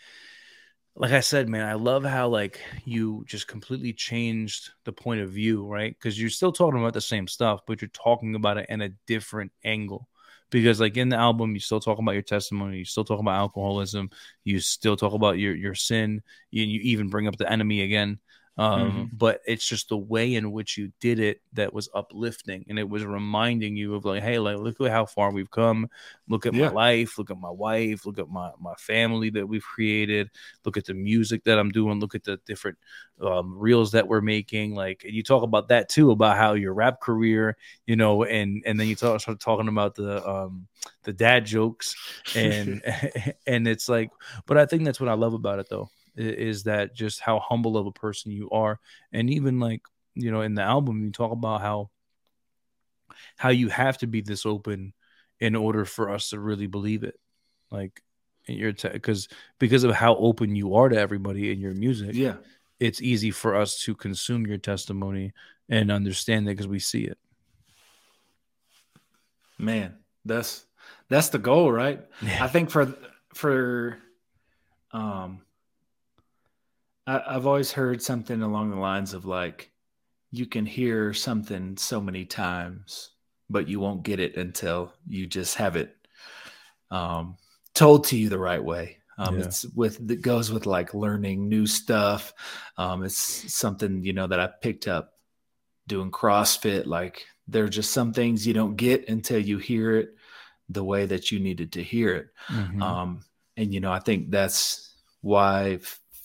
like 0.94 1.12
I 1.12 1.20
said, 1.20 1.48
man, 1.48 1.66
I 1.66 1.74
love 1.74 2.04
how 2.04 2.28
like 2.28 2.60
you 2.84 3.24
just 3.26 3.48
completely 3.48 3.92
changed 3.92 4.70
the 4.84 4.92
point 4.92 5.20
of 5.20 5.30
view, 5.30 5.66
right? 5.66 5.94
Because 5.96 6.20
you're 6.20 6.30
still 6.30 6.52
talking 6.52 6.80
about 6.80 6.94
the 6.94 7.00
same 7.00 7.26
stuff, 7.26 7.60
but 7.66 7.80
you're 7.82 7.90
talking 7.90 8.34
about 8.34 8.58
it 8.58 8.66
in 8.68 8.80
a 8.80 8.90
different 9.06 9.52
angle. 9.64 10.08
Because 10.50 10.80
like 10.80 10.96
in 10.96 11.08
the 11.08 11.16
album, 11.16 11.54
you 11.54 11.60
still 11.60 11.80
talk 11.80 11.98
about 11.98 12.12
your 12.12 12.22
testimony, 12.22 12.78
you 12.78 12.84
still 12.84 13.04
talk 13.04 13.20
about 13.20 13.36
alcoholism, 13.36 14.10
you 14.44 14.58
still 14.60 14.96
talk 14.96 15.12
about 15.12 15.38
your 15.38 15.54
your 15.54 15.74
sin, 15.74 16.22
you, 16.50 16.64
you 16.64 16.80
even 16.80 17.08
bring 17.08 17.28
up 17.28 17.36
the 17.36 17.50
enemy 17.50 17.82
again. 17.82 18.18
Um, 18.60 18.90
mm-hmm. 18.90 19.04
But 19.16 19.40
it's 19.46 19.66
just 19.66 19.88
the 19.88 19.96
way 19.96 20.34
in 20.34 20.52
which 20.52 20.76
you 20.76 20.92
did 21.00 21.18
it 21.18 21.40
that 21.54 21.72
was 21.72 21.88
uplifting, 21.94 22.66
and 22.68 22.78
it 22.78 22.86
was 22.86 23.06
reminding 23.06 23.74
you 23.74 23.94
of 23.94 24.04
like, 24.04 24.22
hey, 24.22 24.38
like 24.38 24.58
look 24.58 24.78
at 24.82 24.90
how 24.90 25.06
far 25.06 25.30
we've 25.30 25.50
come. 25.50 25.88
Look 26.28 26.44
at 26.44 26.52
yeah. 26.52 26.66
my 26.66 26.74
life. 26.74 27.16
Look 27.16 27.30
at 27.30 27.40
my 27.40 27.48
wife. 27.48 28.04
Look 28.04 28.18
at 28.18 28.28
my 28.28 28.50
my 28.60 28.74
family 28.74 29.30
that 29.30 29.46
we've 29.46 29.64
created. 29.64 30.28
Look 30.66 30.76
at 30.76 30.84
the 30.84 30.92
music 30.92 31.42
that 31.44 31.58
I'm 31.58 31.70
doing. 31.70 32.00
Look 32.00 32.14
at 32.14 32.24
the 32.24 32.38
different 32.44 32.76
um, 33.22 33.58
reels 33.58 33.92
that 33.92 34.06
we're 34.06 34.20
making. 34.20 34.74
Like, 34.74 35.04
you 35.04 35.22
talk 35.22 35.42
about 35.42 35.68
that 35.68 35.88
too, 35.88 36.10
about 36.10 36.36
how 36.36 36.52
your 36.52 36.74
rap 36.74 37.00
career, 37.00 37.56
you 37.86 37.96
know, 37.96 38.24
and 38.24 38.62
and 38.66 38.78
then 38.78 38.88
you 38.88 38.94
talk, 38.94 39.22
start 39.22 39.40
talking 39.40 39.68
about 39.68 39.94
the 39.94 40.28
um 40.28 40.66
the 41.04 41.14
dad 41.14 41.46
jokes, 41.46 41.96
and 42.36 42.82
and 43.46 43.66
it's 43.66 43.88
like, 43.88 44.10
but 44.44 44.58
I 44.58 44.66
think 44.66 44.84
that's 44.84 45.00
what 45.00 45.08
I 45.08 45.14
love 45.14 45.32
about 45.32 45.60
it 45.60 45.70
though 45.70 45.88
is 46.16 46.64
that 46.64 46.94
just 46.94 47.20
how 47.20 47.38
humble 47.38 47.76
of 47.76 47.86
a 47.86 47.92
person 47.92 48.32
you 48.32 48.50
are. 48.50 48.78
And 49.12 49.30
even 49.30 49.60
like 49.60 49.82
you 50.14 50.30
know 50.30 50.42
in 50.42 50.54
the 50.54 50.62
album 50.62 51.04
you 51.04 51.10
talk 51.10 51.32
about 51.32 51.60
how 51.60 51.90
how 53.36 53.50
you 53.50 53.68
have 53.68 53.98
to 53.98 54.06
be 54.06 54.20
this 54.20 54.46
open 54.46 54.92
in 55.38 55.54
order 55.54 55.84
for 55.84 56.10
us 56.10 56.30
to 56.30 56.38
really 56.38 56.66
believe 56.66 57.02
it. 57.02 57.18
Like 57.70 58.02
you're 58.46 58.72
because 58.72 59.26
te- 59.26 59.34
because 59.58 59.84
of 59.84 59.94
how 59.94 60.16
open 60.16 60.56
you 60.56 60.74
are 60.74 60.88
to 60.88 60.98
everybody 60.98 61.52
in 61.52 61.60
your 61.60 61.74
music 61.74 62.14
yeah. 62.14 62.36
it's 62.80 63.00
easy 63.00 63.30
for 63.30 63.54
us 63.54 63.80
to 63.80 63.94
consume 63.94 64.46
your 64.46 64.58
testimony 64.58 65.32
and 65.68 65.90
understand 65.92 66.48
it 66.48 66.52
because 66.52 66.66
we 66.66 66.78
see 66.78 67.04
it. 67.04 67.18
Man 69.58 69.94
that's 70.24 70.66
that's 71.08 71.28
the 71.28 71.38
goal 71.38 71.70
right? 71.72 72.00
Yeah. 72.22 72.44
i 72.44 72.48
think 72.48 72.70
for 72.70 72.94
for 73.34 73.98
um 74.92 75.42
I, 77.10 77.34
I've 77.34 77.46
always 77.46 77.72
heard 77.72 78.00
something 78.00 78.42
along 78.42 78.70
the 78.70 78.76
lines 78.76 79.14
of 79.14 79.24
like, 79.24 79.70
you 80.30 80.46
can 80.46 80.64
hear 80.64 81.12
something 81.12 81.76
so 81.76 82.00
many 82.00 82.24
times, 82.24 83.10
but 83.48 83.66
you 83.66 83.80
won't 83.80 84.04
get 84.04 84.20
it 84.20 84.36
until 84.36 84.92
you 85.08 85.26
just 85.26 85.56
have 85.56 85.74
it 85.74 85.96
um, 86.92 87.36
told 87.74 88.04
to 88.04 88.16
you 88.16 88.28
the 88.28 88.38
right 88.38 88.62
way. 88.62 88.98
Um, 89.18 89.38
yeah. 89.38 89.46
It's 89.46 89.64
with 89.74 90.08
it 90.10 90.22
goes 90.22 90.52
with 90.52 90.66
like 90.66 90.94
learning 90.94 91.48
new 91.48 91.66
stuff. 91.66 92.32
Um, 92.78 93.04
it's 93.04 93.52
something 93.52 94.02
you 94.04 94.12
know 94.12 94.26
that 94.28 94.40
I 94.40 94.46
picked 94.46 94.88
up 94.88 95.14
doing 95.88 96.10
CrossFit. 96.10 96.86
Like 96.86 97.26
there 97.48 97.64
are 97.64 97.68
just 97.68 97.92
some 97.92 98.12
things 98.12 98.46
you 98.46 98.54
don't 98.54 98.76
get 98.76 99.08
until 99.08 99.38
you 99.38 99.58
hear 99.58 99.96
it 99.96 100.14
the 100.68 100.84
way 100.84 101.06
that 101.06 101.32
you 101.32 101.40
needed 101.40 101.72
to 101.72 101.82
hear 101.82 102.14
it. 102.14 102.28
Mm-hmm. 102.48 102.82
Um, 102.82 103.24
and 103.56 103.74
you 103.74 103.80
know, 103.80 103.92
I 103.92 103.98
think 103.98 104.30
that's 104.30 104.94
why 105.20 105.80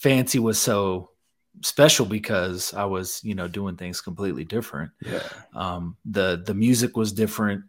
fancy 0.05 0.37
was 0.37 0.59
so 0.59 1.09
special 1.63 2.05
because 2.05 2.75
I 2.75 2.85
was, 2.85 3.23
you 3.23 3.33
know, 3.33 3.47
doing 3.47 3.75
things 3.75 4.01
completely 4.01 4.43
different. 4.43 4.91
Yeah. 5.01 5.23
Um, 5.55 5.97
the 6.05 6.43
the 6.45 6.53
music 6.53 6.95
was 6.95 7.11
different, 7.11 7.63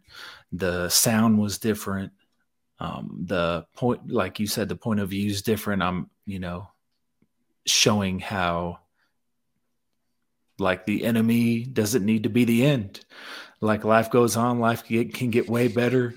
the 0.51 0.87
sound 0.89 1.39
was 1.39 1.57
different. 1.57 2.11
Um, 2.79 3.23
the 3.25 3.65
point, 3.75 4.11
like 4.11 4.39
you 4.39 4.45
said, 4.45 4.69
the 4.69 4.75
point 4.75 4.99
of 4.99 5.09
view 5.09 5.31
is 5.31 5.41
different. 5.41 5.81
I'm, 5.81 6.11
you 6.27 6.37
know, 6.37 6.69
showing 7.65 8.19
how 8.19 8.81
like 10.59 10.85
the 10.85 11.05
enemy 11.05 11.63
doesn't 11.63 12.05
need 12.05 12.23
to 12.23 12.29
be 12.29 12.45
the 12.45 12.67
end. 12.67 13.03
Like 13.61 13.83
life 13.83 14.11
goes 14.11 14.37
on, 14.37 14.59
life 14.59 14.83
can 14.83 14.97
get, 14.97 15.13
can 15.15 15.31
get 15.31 15.49
way 15.49 15.69
better. 15.69 16.13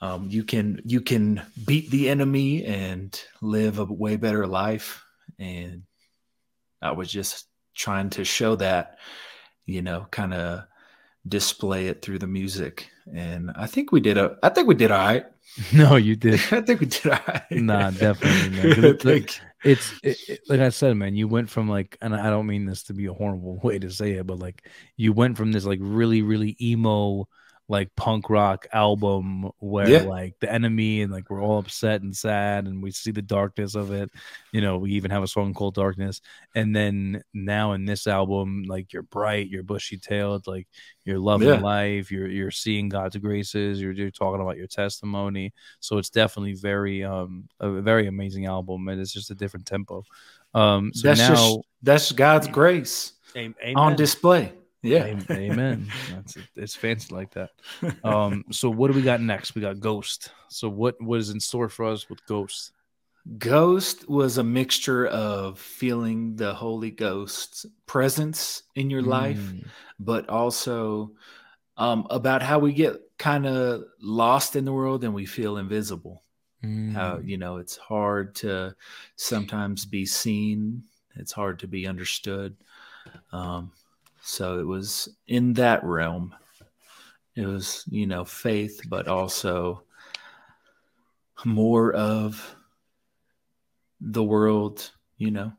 Um, 0.00 0.26
you 0.30 0.42
can 0.42 0.82
you 0.84 1.00
can 1.00 1.42
beat 1.64 1.92
the 1.92 2.08
enemy 2.08 2.64
and 2.64 3.08
live 3.40 3.78
a 3.78 3.84
way 3.84 4.16
better 4.16 4.48
life 4.48 5.04
and 5.40 5.82
I 6.82 6.92
was 6.92 7.10
just 7.10 7.46
trying 7.74 8.10
to 8.10 8.24
show 8.24 8.56
that, 8.56 8.98
you 9.66 9.82
know, 9.82 10.06
kind 10.10 10.34
of 10.34 10.64
display 11.26 11.88
it 11.88 12.02
through 12.02 12.18
the 12.18 12.26
music. 12.26 12.90
And 13.12 13.50
I 13.56 13.66
think 13.66 13.90
we 13.90 14.00
did 14.00 14.18
a, 14.18 14.36
I 14.42 14.50
think 14.50 14.68
we 14.68 14.74
did 14.74 14.92
all 14.92 14.98
right. 14.98 15.26
No, 15.72 15.96
you 15.96 16.14
did. 16.14 16.34
I 16.52 16.60
think 16.60 16.78
we 16.78 16.86
did 16.86 17.06
all 17.06 17.18
right. 17.26 17.42
Nah, 17.50 17.90
definitely. 17.90 18.56
Man. 18.56 18.84
It's, 18.84 19.04
like, 19.04 19.40
it's 19.64 19.92
it, 20.04 20.16
it, 20.28 20.40
like 20.48 20.60
I 20.60 20.68
said, 20.68 20.96
man. 20.96 21.16
You 21.16 21.26
went 21.26 21.50
from 21.50 21.68
like, 21.68 21.98
and 22.00 22.14
I 22.14 22.30
don't 22.30 22.46
mean 22.46 22.66
this 22.66 22.84
to 22.84 22.94
be 22.94 23.06
a 23.06 23.12
horrible 23.12 23.58
way 23.62 23.80
to 23.80 23.90
say 23.90 24.12
it, 24.12 24.26
but 24.28 24.38
like 24.38 24.68
you 24.96 25.12
went 25.12 25.36
from 25.36 25.50
this 25.50 25.64
like 25.64 25.80
really, 25.82 26.22
really 26.22 26.56
emo 26.60 27.26
like 27.70 27.94
punk 27.94 28.28
rock 28.28 28.66
album 28.72 29.48
where 29.60 29.88
yeah. 29.88 30.02
like 30.02 30.34
the 30.40 30.52
enemy 30.52 31.02
and 31.02 31.12
like 31.12 31.30
we're 31.30 31.40
all 31.40 31.60
upset 31.60 32.02
and 32.02 32.14
sad 32.14 32.66
and 32.66 32.82
we 32.82 32.90
see 32.90 33.12
the 33.12 33.22
darkness 33.22 33.76
of 33.76 33.92
it 33.92 34.10
you 34.50 34.60
know 34.60 34.76
we 34.76 34.90
even 34.90 35.08
have 35.08 35.22
a 35.22 35.28
song 35.28 35.54
called 35.54 35.76
darkness 35.76 36.20
and 36.56 36.74
then 36.74 37.22
now 37.32 37.70
in 37.72 37.84
this 37.84 38.08
album 38.08 38.64
like 38.66 38.92
you're 38.92 39.04
bright 39.04 39.48
you're 39.48 39.62
bushy 39.62 39.96
tailed 39.96 40.48
like 40.48 40.66
you're 41.04 41.20
loving 41.20 41.46
yeah. 41.46 41.60
life 41.60 42.10
you're 42.10 42.26
you're 42.26 42.50
seeing 42.50 42.88
god's 42.88 43.16
graces 43.18 43.80
you're, 43.80 43.92
you're 43.92 44.10
talking 44.10 44.40
about 44.40 44.56
your 44.56 44.66
testimony 44.66 45.54
so 45.78 45.96
it's 45.96 46.10
definitely 46.10 46.54
very 46.54 47.04
um 47.04 47.48
a 47.60 47.70
very 47.80 48.08
amazing 48.08 48.46
album 48.46 48.88
and 48.88 49.00
it's 49.00 49.12
just 49.12 49.30
a 49.30 49.34
different 49.34 49.64
tempo 49.64 50.04
um 50.54 50.90
so 50.92 51.06
that's 51.06 51.20
now 51.20 51.28
just, 51.28 51.58
that's 51.84 52.12
god's 52.12 52.48
grace 52.48 53.12
Amen. 53.36 53.54
on 53.76 53.94
display 53.94 54.52
yeah. 54.82 55.16
Amen. 55.30 55.88
That's 56.10 56.36
it's 56.56 56.74
fancy 56.74 57.14
like 57.14 57.32
that. 57.32 57.50
Um, 58.04 58.44
so 58.50 58.70
what 58.70 58.90
do 58.90 58.96
we 58.96 59.02
got 59.02 59.20
next? 59.20 59.54
We 59.54 59.60
got 59.60 59.80
Ghost. 59.80 60.32
So 60.48 60.68
what 60.68 61.00
what 61.00 61.20
is 61.20 61.30
in 61.30 61.40
store 61.40 61.68
for 61.68 61.86
us 61.86 62.08
with 62.08 62.24
Ghost? 62.26 62.72
Ghost 63.38 64.08
was 64.08 64.38
a 64.38 64.44
mixture 64.44 65.06
of 65.06 65.58
feeling 65.58 66.36
the 66.36 66.54
Holy 66.54 66.90
Ghost's 66.90 67.66
presence 67.86 68.62
in 68.74 68.88
your 68.88 69.02
mm. 69.02 69.06
life, 69.06 69.52
but 69.98 70.28
also 70.28 71.12
um, 71.76 72.06
about 72.10 72.42
how 72.42 72.58
we 72.58 72.72
get 72.72 72.96
kind 73.18 73.46
of 73.46 73.84
lost 74.00 74.56
in 74.56 74.64
the 74.64 74.72
world 74.72 75.04
and 75.04 75.14
we 75.14 75.26
feel 75.26 75.58
invisible. 75.58 76.22
Mm. 76.64 76.94
How 76.94 77.18
you 77.18 77.36
know 77.36 77.58
it's 77.58 77.76
hard 77.76 78.34
to 78.36 78.74
sometimes 79.16 79.84
be 79.84 80.06
seen. 80.06 80.84
It's 81.16 81.32
hard 81.32 81.58
to 81.60 81.66
be 81.66 81.86
understood. 81.86 82.56
Um, 83.32 83.72
so 84.22 84.58
it 84.58 84.66
was 84.66 85.08
in 85.26 85.54
that 85.54 85.84
realm. 85.84 86.34
It 87.36 87.46
was, 87.46 87.84
you 87.88 88.06
know, 88.06 88.24
faith, 88.24 88.82
but 88.88 89.08
also 89.08 89.84
more 91.44 91.92
of 91.92 92.56
the 94.00 94.22
world, 94.22 94.90
you 95.16 95.30
know, 95.30 95.52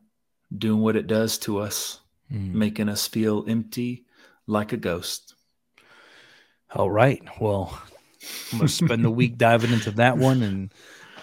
doing 0.56 0.80
what 0.80 0.96
it 0.96 1.06
does 1.06 1.38
to 1.38 1.58
us, 1.58 2.00
mm. 2.30 2.52
making 2.52 2.88
us 2.88 3.06
feel 3.06 3.44
empty 3.48 4.04
like 4.46 4.72
a 4.72 4.76
ghost. 4.76 5.34
All 6.74 6.90
right. 6.90 7.22
Well, 7.40 7.80
I'm 8.52 8.58
going 8.58 8.68
to 8.68 8.72
spend 8.72 9.04
the 9.04 9.10
week 9.10 9.36
diving 9.36 9.72
into 9.72 9.90
that 9.92 10.16
one 10.18 10.42
and 10.42 10.72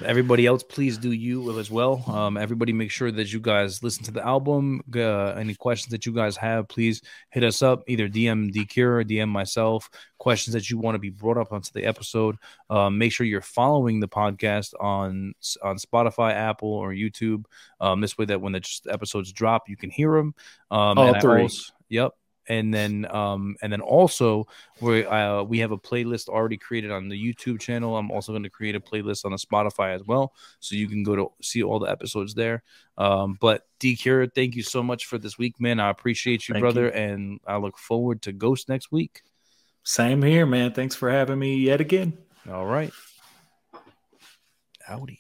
everybody 0.04 0.46
else, 0.46 0.64
please 0.64 0.98
do 0.98 1.12
you 1.12 1.60
as 1.60 1.70
well. 1.70 2.04
Um, 2.08 2.38
everybody, 2.38 2.74
make 2.74 2.92
sure 2.92 3.12
that 3.12 3.32
you 3.32 3.40
guys 3.40 3.84
listen 3.84 4.04
to 4.06 4.12
the 4.12 4.26
album. 4.26 4.82
Uh, 4.94 5.32
any 5.32 5.56
questions 5.56 5.92
that 5.92 6.06
you 6.06 6.14
guys 6.14 6.36
have, 6.38 6.68
please 6.68 7.02
hit 7.30 7.44
us 7.44 7.62
up. 7.62 7.84
Either 7.88 8.08
DM 8.08 8.54
DCure 8.54 9.02
or 9.02 9.04
DM 9.04 9.30
myself. 9.30 9.90
Questions 10.18 10.54
that 10.54 10.70
you 10.70 10.78
want 10.78 10.96
to 10.96 11.00
be 11.00 11.10
brought 11.10 11.38
up 11.38 11.52
onto 11.52 11.72
the 11.74 11.86
episode. 11.86 12.38
Um, 12.70 12.98
make 12.98 13.12
sure 13.12 13.26
you're 13.26 13.42
following 13.42 14.00
the 14.00 14.08
podcast 14.08 14.74
on 14.80 15.34
on 15.64 15.78
Spotify, 15.78 16.34
Apple, 16.34 16.70
or 16.70 16.92
YouTube. 16.92 17.46
Um, 17.80 18.02
this 18.02 18.18
way, 18.18 18.26
that 18.26 18.42
when 18.42 18.54
the 18.54 18.80
episodes 18.90 19.32
drop, 19.32 19.70
you 19.70 19.78
can 19.78 19.90
hear 19.90 20.14
them. 20.14 20.36
Um, 20.72 20.98
All 20.98 21.20
three. 21.20 21.44
Also, 21.44 21.74
yep 21.90 22.19
and 22.50 22.74
then 22.74 23.06
um 23.12 23.56
and 23.62 23.72
then 23.72 23.80
also 23.80 24.48
we 24.82 25.06
uh 25.06 25.44
we 25.44 25.60
have 25.60 25.72
a 25.72 25.78
playlist 25.78 26.28
already 26.28 26.58
created 26.58 26.92
on 26.92 27.08
the 27.08 27.16
YouTube 27.16 27.62
channel. 27.62 27.96
I'm 27.96 28.12
also 28.12 28.34
going 28.34 28.44
to 28.44 28.50
create 28.50 28.76
a 28.76 28.80
playlist 28.80 29.24
on 29.24 29.32
the 29.32 29.38
Spotify 29.38 29.96
as 29.96 30.04
well, 30.04 30.34
so 30.60 30.76
you 30.76 30.90
can 30.90 31.04
go 31.04 31.16
to 31.16 31.32
see 31.42 31.64
all 31.64 31.80
the 31.80 31.90
episodes 31.90 32.34
there. 32.34 32.64
Um, 32.98 33.38
but 33.40 33.68
D 33.80 33.96
Cure, 33.96 34.28
thank 34.28 34.56
you 34.56 34.64
so 34.64 34.84
much 34.84 35.06
for 35.06 35.18
this 35.18 35.38
week, 35.38 35.62
man. 35.62 35.80
I 35.80 35.90
appreciate 35.90 36.50
you, 36.50 36.54
thank 36.54 36.64
brother, 36.64 36.86
you. 36.86 36.92
and 36.92 37.40
I 37.48 37.58
look 37.58 37.78
forward 37.78 38.22
to 38.24 38.34
Ghost 38.34 38.68
next 38.68 38.92
week. 38.92 39.22
Same 39.84 40.22
here, 40.22 40.46
man. 40.46 40.74
Thanks 40.74 40.96
for 40.96 41.10
having 41.10 41.40
me 41.40 41.56
yet 41.58 41.80
again. 41.80 42.18
All 42.52 42.66
right. 42.66 42.92
Howdy. 44.86 45.20